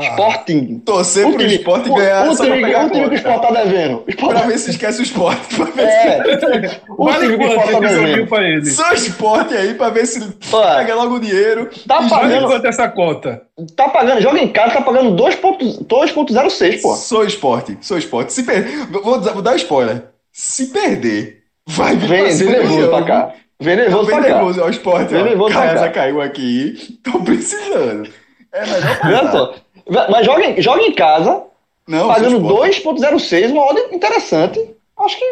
[0.00, 0.78] Sporting.
[0.84, 3.16] Torcer pro time- esporte o- ganhar o só pra time, pegar o time que o
[3.16, 4.04] Sport tá devendo.
[4.06, 5.54] O Sport Pra ver se esquece o esporte.
[5.56, 6.80] Pra ver É.
[6.96, 8.26] O vale time que o quanto Sport tá devendo.
[8.28, 8.70] pra se...
[8.74, 10.76] Só esporte aí pra ver se Ué.
[10.78, 11.68] pega logo o dinheiro.
[11.86, 13.42] Tá E pagando, quanto essa conta?
[13.76, 16.94] tá pagando, joga em casa, tá pagando 2.06, 2.06, pô.
[16.94, 18.32] Sou esporte, sou esporte.
[18.32, 18.64] Se per...
[18.90, 20.04] vou, dar- vou dar spoiler.
[20.32, 23.32] Se perder, vai vir Vem, pra vem nervoso pra cá.
[23.60, 24.34] Vem nervoso Vem pra cá.
[24.36, 25.12] nervoso, ó, o esporte.
[25.12, 25.90] Vem nervoso pra Casa cá.
[25.90, 26.98] caiu aqui.
[27.02, 28.08] Tô precisando.
[28.52, 29.54] É melhor.
[29.88, 31.42] Mas joga, em- joga em casa,
[31.86, 33.02] Não, pagando sou esporte.
[33.02, 34.74] 2.06, uma ordem interessante.
[34.98, 35.24] Acho que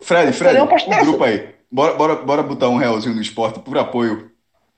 [0.00, 1.48] Fred, Fred, um grupo aí.
[1.70, 4.30] Bora, bora, bora botar um realzinho no esporte por apoio.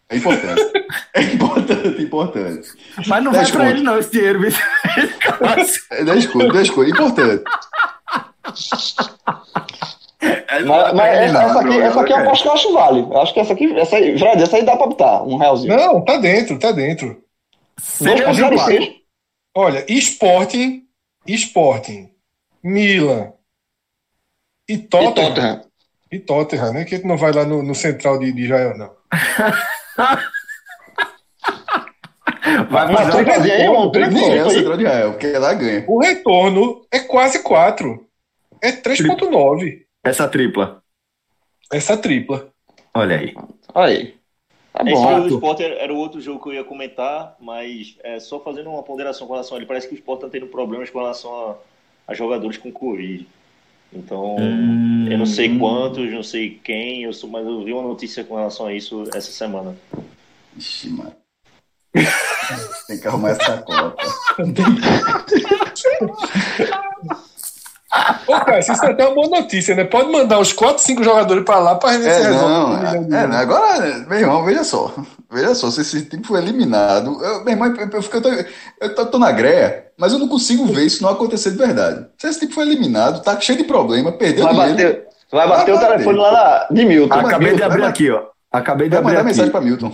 [0.08, 0.62] É importante.
[1.14, 2.68] é importante, importante.
[3.06, 3.74] Mas não vai Dez pra conto.
[3.74, 4.40] ele não, esse dinheiro.
[4.40, 4.50] viu?
[5.90, 6.94] É 10 coisas, 10 coisas.
[6.94, 7.42] Importante.
[10.66, 13.00] Mas, mas essa, essa aqui, essa aqui é uma aposta que eu acho vale.
[13.00, 15.76] Eu acho que essa aqui, essa aí, Fred, essa aí dá pra botar um realzinho.
[15.76, 17.16] Não, tá dentro, tá dentro.
[17.78, 18.92] Seria o jogo 2.06.
[19.56, 20.86] Olha, Sporting,
[21.26, 22.12] Sporting,
[22.62, 23.32] Milan
[24.68, 25.14] e E Tottenham.
[25.14, 25.64] Tottenham.
[26.10, 26.84] E Tottenham, né?
[26.84, 28.94] Que não vai lá no, no central de, de Israel, não.
[32.70, 34.50] Vai Uma fazer tripazinha aí, um triplo.
[34.50, 35.84] Central de Israel, porque lá ganha.
[35.88, 38.06] O retorno é quase 4.
[38.60, 39.82] É 3.9.
[40.04, 40.82] essa tripla.
[41.72, 42.48] Essa tripla.
[42.94, 43.34] Olha aí.
[43.74, 44.14] Aí.
[44.80, 45.20] Esse jogo bom.
[45.28, 48.82] do Sport era, o outro jogo que eu ia comentar, mas é, só fazendo uma
[48.82, 51.54] ponderação com relação a ele, parece que o Sport está tendo problemas com relação a,
[52.08, 53.26] a jogadores com Covid.
[53.92, 55.06] Então, Hum.
[55.08, 58.34] eu não sei quantos, não sei quem, eu sou, mas eu vi uma notícia com
[58.34, 59.76] relação a isso essa semana.
[60.56, 61.12] Ixi, mano.
[62.88, 63.96] Tem que arrumar essa conta.
[68.26, 69.84] Ô, cara, isso é até uma boa notícia, né?
[69.84, 73.08] Pode mandar uns 4, 5 jogadores pra lá pra gente É, resolve.
[73.08, 74.92] não, é, é, agora, meu irmão, veja só.
[75.30, 77.22] Veja só, se esse time for eliminado.
[77.22, 78.28] Eu, meu irmão, eu, eu, fico- eu tô,
[78.80, 82.06] eu tô- tô na greia, mas eu não consigo ver isso não acontecer de verdade.
[82.18, 84.76] Se esse time for eliminado, tá cheio de problema, perdeu Vai dinheiro.
[84.76, 85.92] bater, vai bater o Vai bater.
[86.04, 87.14] telefone lá na, de Milton.
[87.14, 88.22] Acabei Milton, de abrir vai- aqui, ó.
[88.52, 89.26] Acabei de Vai abrir mandar aqui.
[89.28, 89.92] mensagem pra Milton.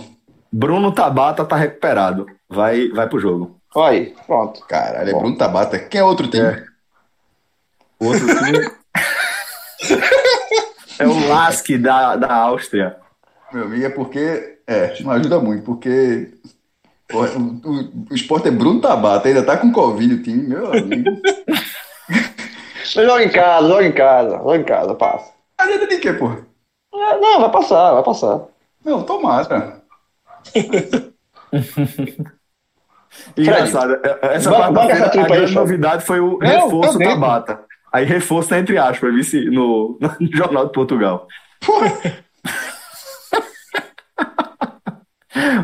[0.53, 2.25] Bruno Tabata tá recuperado.
[2.49, 3.57] Vai, vai pro jogo.
[3.73, 4.59] Olha aí, pronto.
[4.67, 5.19] Caralho, é Bom.
[5.19, 5.79] Bruno Tabata.
[5.79, 6.45] Quem é outro time?
[6.45, 6.63] É.
[8.01, 8.71] O outro time
[10.99, 12.97] é o Lask da, da Áustria.
[13.53, 14.57] Meu amigo, é porque.
[14.67, 16.31] É, não ajuda muito, porque.
[17.13, 21.09] o, o, o esporte é Bruno Tabata, ainda tá com Covid o time, meu amigo.
[22.93, 25.31] Mas joga em casa, joga em casa, joga em casa, passa.
[25.57, 26.39] Adianta de quê, porra?
[26.93, 28.41] É, Não, vai passar, vai passar.
[28.83, 29.81] Não, tomara.
[33.37, 33.93] Engraçado.
[34.03, 35.55] é- Essa Banca- banca essa a aí, grande Fred.
[35.55, 36.99] novidade foi o reforço.
[36.99, 37.63] Tabata.
[37.91, 41.27] Aí reforço entre aspas, vice, no, no Jornal de Portugal.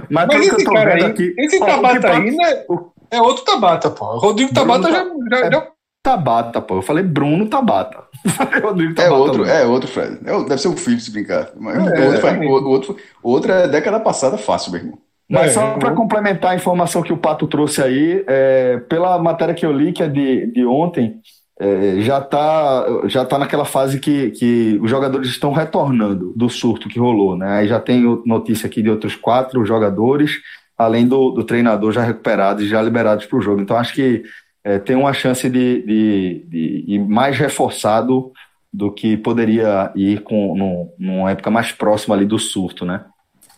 [0.09, 1.33] Mas, Mas esse cara aí, aqui.
[1.37, 2.63] esse ó, Tabata aí, né?
[3.11, 4.05] É outro Tabata, pô.
[4.05, 5.67] O Rodrigo Tabata já, já, já-
[6.01, 6.75] Tabata, pô.
[6.75, 8.03] Eu falei Bruno Tabata.
[8.29, 9.15] Falei Rodrigo É Tabata.
[9.15, 9.51] outro, não.
[9.53, 10.19] é outro, Fred.
[10.25, 11.49] É, o- deve ser o Felipe se brincar.
[11.57, 12.45] Mas É, o, outro faz- é.
[12.45, 14.97] outro, outro é década passada fácil, meu irmão.
[15.29, 19.17] Mas É, só eu- para complementar a informação que o Pato trouxe aí, é, pela
[19.19, 21.19] matéria que eu li, que é de, de ontem,
[21.59, 26.87] é, já está já tá naquela fase que, que os jogadores estão retornando do surto
[26.89, 27.59] que rolou, né?
[27.59, 30.31] Aí já tem notícia aqui de outros quatro jogadores,
[30.77, 33.61] além do, do treinador já recuperados e já liberados para o jogo.
[33.61, 34.23] Então acho que
[34.63, 38.31] é, tem uma chance de, de, de ir mais reforçado
[38.71, 43.03] do que poderia ir com num- numa época mais próxima ali do surto, né?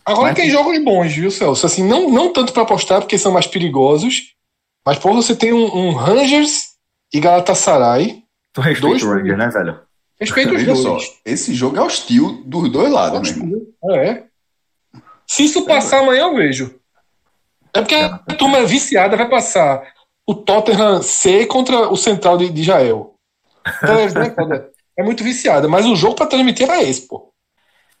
[0.06, 1.66] Agora Mas- tem jogos bons, viu, Celso?
[1.66, 4.34] Assim, não, não tanto pra apostar, porque são mais perigosos.
[4.86, 6.69] Mas, pô, você tem um, um Rangers
[7.12, 8.22] e Galatasaray.
[8.52, 9.80] Tu respeita Dois o Ranger, né, velho?
[10.20, 10.78] Respeito os dois.
[10.80, 13.62] só, esse jogo é hostil dos dois lados, irmão.
[13.92, 14.24] É.
[15.26, 16.74] Se isso passar amanhã, eu vejo.
[17.72, 19.82] É porque a turma viciada vai passar
[20.26, 23.14] o Tottenham C contra o Central de, de Israel.
[23.82, 24.66] Então, é, né?
[24.98, 27.32] É muito viciada, mas o jogo pra transmitir era esse, pô.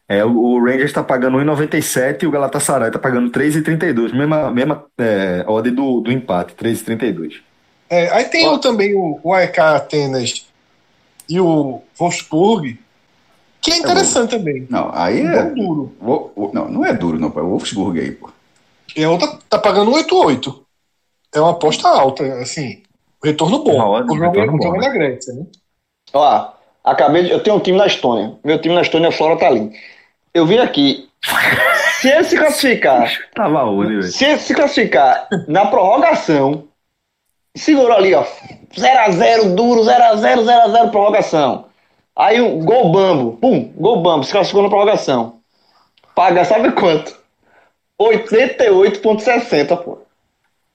[0.08, 4.12] É, o, o Rangers está pagando 1,97 e o Galatasaray está pagando 3,32.
[4.12, 7.40] Mesma, mesma é, odd do, do empate, 3,32.
[7.90, 10.46] É, aí tem o, também o, o AEK Atenas
[11.28, 12.78] e o Wolfsburg,
[13.60, 14.66] que é interessante também.
[14.70, 15.42] Não, aí É é.
[15.44, 15.92] duro.
[16.00, 17.40] o- o- Não, não é duro, não, pô.
[17.40, 18.30] É o Wolfsburg aí, pô.
[18.96, 20.62] E a outra tá pagando 8,8.
[21.34, 22.82] É uma aposta alta, assim.
[23.22, 23.78] Retorno bom.
[23.78, 25.44] Hora, o jogo, é- retorno o bom, é na Grécia, né?
[26.14, 26.48] Ó,
[26.84, 27.30] acabei de.
[27.30, 28.34] Eu tenho um time na Estônia.
[28.42, 29.72] Meu time na Estônia é Flora Tallinn.
[30.32, 31.08] Eu vim aqui.
[32.00, 34.02] Se ele se classificar, Tava onde, velho?
[34.04, 36.64] se ele se classificar na prorrogação,
[37.56, 38.24] segurou ali, ó.
[38.74, 41.66] 0x0, duro, 0x0, 0x0, prorrogação.
[42.16, 45.40] Aí um gol bambo, pum, gol bambo, se classificou na prorrogação.
[46.14, 47.18] Paga, sabe quanto?
[48.00, 49.98] 88,60, pô.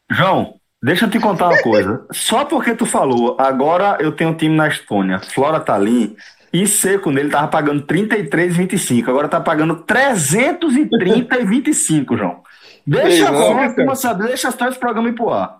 [0.09, 2.05] João, deixa eu te contar uma coisa.
[2.11, 6.15] Só porque tu falou, agora eu tenho um time na Estônia, Flora Tallinn,
[6.53, 9.09] e seco nele tava pagando 33,25.
[9.09, 12.43] Agora tá pagando 330,25, João.
[12.87, 14.27] Deixa Ei, turma, sabe?
[14.27, 15.57] Deixa só esse programa ir pro ar.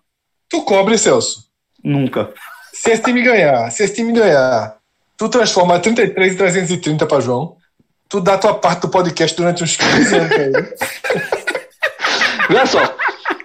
[0.56, 1.46] Tu cobre, Celso.
[1.84, 2.30] Nunca.
[2.74, 4.78] Se esse time ganhar, se esse time ganhar,
[5.18, 7.58] tu transforma 33 em 330 pra João.
[8.08, 10.70] Tu dá tua parte do podcast durante uns 15 anos.
[12.50, 12.80] Olha só.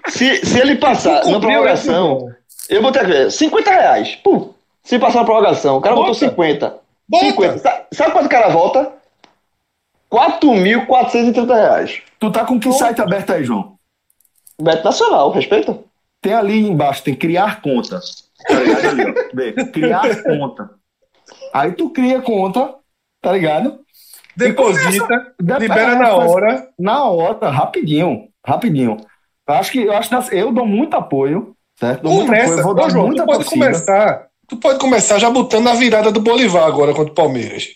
[0.08, 2.28] Se, se ele passar na prorrogação,
[2.68, 3.30] eu vou ter que ver.
[3.32, 4.16] 50 reais.
[4.16, 4.52] Pum.
[4.84, 6.26] Se passar na prorrogação, o cara botou Bota.
[6.28, 6.76] 50.
[7.08, 7.24] Bota.
[7.26, 7.58] 50.
[7.58, 8.92] Sa- Sabe quanto o cara volta?
[10.12, 12.02] 4.430 reais.
[12.18, 13.74] Tu tá com que site aberto aí, João?
[14.60, 15.78] Beto Nacional, respeita?
[16.20, 18.00] Tem ali embaixo, tem criar conta.
[18.46, 19.14] Tá ligado ali, ó.
[19.34, 20.70] Vê, criar conta.
[21.52, 22.74] Aí tu cria conta,
[23.22, 23.80] tá ligado?
[24.36, 26.68] Deposita, Dep- libera é, na hora.
[26.78, 28.28] Na hora, rapidinho.
[28.46, 28.96] Rapidinho.
[29.48, 32.02] Eu acho que eu acho que eu dou muito apoio, certo?
[32.02, 32.62] Dou muito apoio, Começa.
[32.62, 33.64] vou Ô, dar João, muita tu pode torcida.
[33.66, 34.26] começar.
[34.48, 37.68] Tu pode começar já botando a virada do Bolivar agora contra o Palmeiras.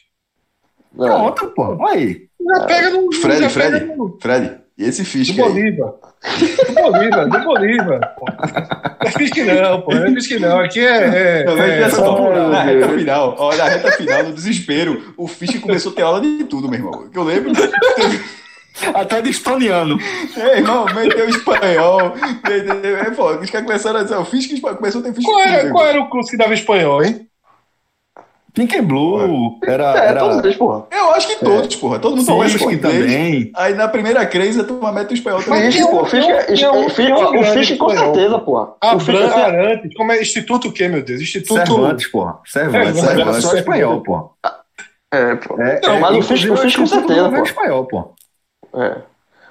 [0.96, 1.86] Pronto, pô.
[1.86, 2.28] Aí.
[2.40, 3.12] Já pega no.
[3.12, 5.36] Fred, já Fred, pega no- Fred, e esse Do Fisk aí?
[5.36, 5.92] Bolívar.
[6.68, 8.14] Do Bolívar, do Bolívar.
[8.18, 8.26] pô.
[9.00, 9.92] É Fisk não, pô.
[9.92, 10.58] É Fisk não.
[10.60, 11.42] Aqui é.
[11.42, 15.28] é, Não, é só, só- na reta final, ó, na reta final, no desespero, o
[15.28, 17.08] Fisk começou a ter aula de tudo, meu irmão.
[17.10, 17.52] Que eu lembro,
[18.94, 19.98] Até de estoniano.
[20.36, 22.12] é, irmão, meteu espanhol,
[22.48, 25.40] meteu, é, pô, os caras começaram a dizer, o Fisk começou a ter Fisk qual,
[25.40, 27.28] era, qual era o curso que dava espanhol, hein?
[28.54, 29.94] Pink and Blue era.
[29.98, 30.20] É, era...
[30.20, 30.86] todos eles, porra.
[30.92, 31.98] Eu acho que todos, porra.
[31.98, 33.00] Todo mundo Sim, começa com sim, inglês.
[33.12, 33.52] também.
[33.56, 35.72] Aí na primeira crise a turma mete o espanhol também.
[35.72, 36.04] Fisk, pô.
[36.04, 38.72] Fisk, é- tem um- Fisk- o Fisk com certeza, porra.
[38.80, 39.94] Ah, O Fisk, Bran assim, Arantes.
[39.96, 40.22] Como é?
[40.22, 41.20] Instituto o quê, meu Deus?
[41.20, 41.54] Instituto.
[41.66, 42.38] Cervantes, porra.
[42.46, 43.42] Cervantes, Cervantes, Cervantes.
[43.44, 44.24] Só espanhol, porra.
[45.12, 45.60] É, pô.
[45.60, 47.42] É, Não, é, mas o Fisk- o Fisk com certeza, pô.
[47.42, 48.14] espanhol, pô.
[48.76, 48.96] É.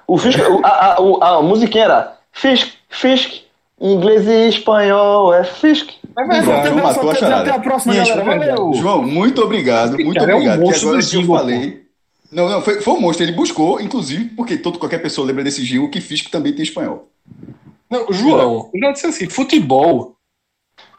[0.06, 3.42] O Fisk, o- a, a, o- a musiquinha era Fisk, Fisk,
[3.80, 5.90] inglês e espanhol, é Fisk.
[6.16, 6.68] É Pronto, verdade.
[6.68, 8.24] João matou a Até a próxima, Isso, galera.
[8.24, 8.74] Valeu.
[8.74, 10.58] João, muito obrigado, muito cara é um obrigado.
[10.58, 11.84] que monstro agora do que eu jingle, falei.
[12.30, 13.24] Não, não, foi, foi um monstro.
[13.24, 17.08] Ele buscou, inclusive, porque todo, qualquer pessoa lembra desse Gil, que Fisk também tem espanhol.
[17.90, 20.16] Não, João, eu já disse assim, futebol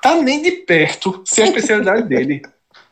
[0.02, 2.42] tá nem de perto sem a especialidade dele.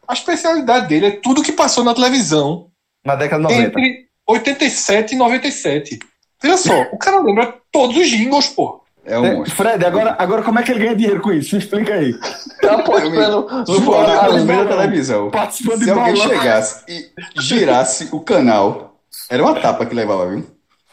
[0.07, 2.67] A especialidade dele é tudo que passou na televisão
[3.05, 3.67] Na década de 90.
[3.79, 5.99] entre 87 e 97.
[6.41, 8.82] Veja só, o cara lembra todos os jingles, pô.
[9.05, 9.55] É um monstro.
[9.55, 11.55] Fred, agora, agora como é que ele ganha dinheiro com isso?
[11.55, 12.13] Me explica aí.
[12.61, 15.29] Tá apostando no eu da televisão.
[15.29, 16.29] Participando de Se alguém bolão.
[16.29, 18.97] chegasse e girasse o canal,
[19.29, 20.45] era uma tapa que levava, viu?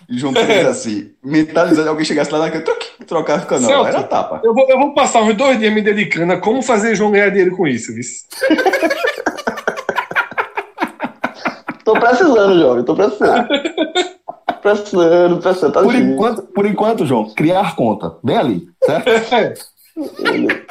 [0.08, 3.70] E João fez assim, mentalizando, alguém chegasse lá naquele, truc, trocasse o canal.
[3.70, 3.88] Celso.
[3.88, 4.40] Era tapa.
[4.42, 7.28] Eu vou, eu vou passar uns dois dias me dedicando a como fazer João ganhar
[7.28, 8.02] dinheiro com isso, viu?
[11.84, 13.48] Tô precisando, jovem, tô precisando.
[14.60, 16.14] precisando, precisando, tá Por difícil.
[16.14, 18.14] enquanto, por enquanto, João, criar conta.
[18.22, 19.10] Bem ali, certo?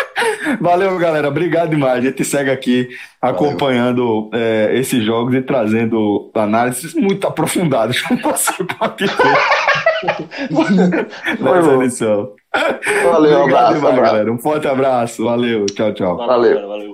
[0.60, 1.28] Valeu, galera.
[1.28, 2.00] Obrigado demais.
[2.00, 2.90] A gente segue aqui
[3.22, 9.16] acompanhando é, esses jogos e trazendo análises muito aprofundadas, como você pode ver
[11.40, 11.84] nessa bom.
[11.84, 12.32] edição.
[13.04, 14.32] Valeu, um abraço, demais, galera.
[14.32, 15.24] Um forte abraço.
[15.24, 15.66] Valeu.
[15.68, 16.18] Tchau, tchau.
[16.18, 16.68] Valeu.
[16.68, 16.92] Valeu.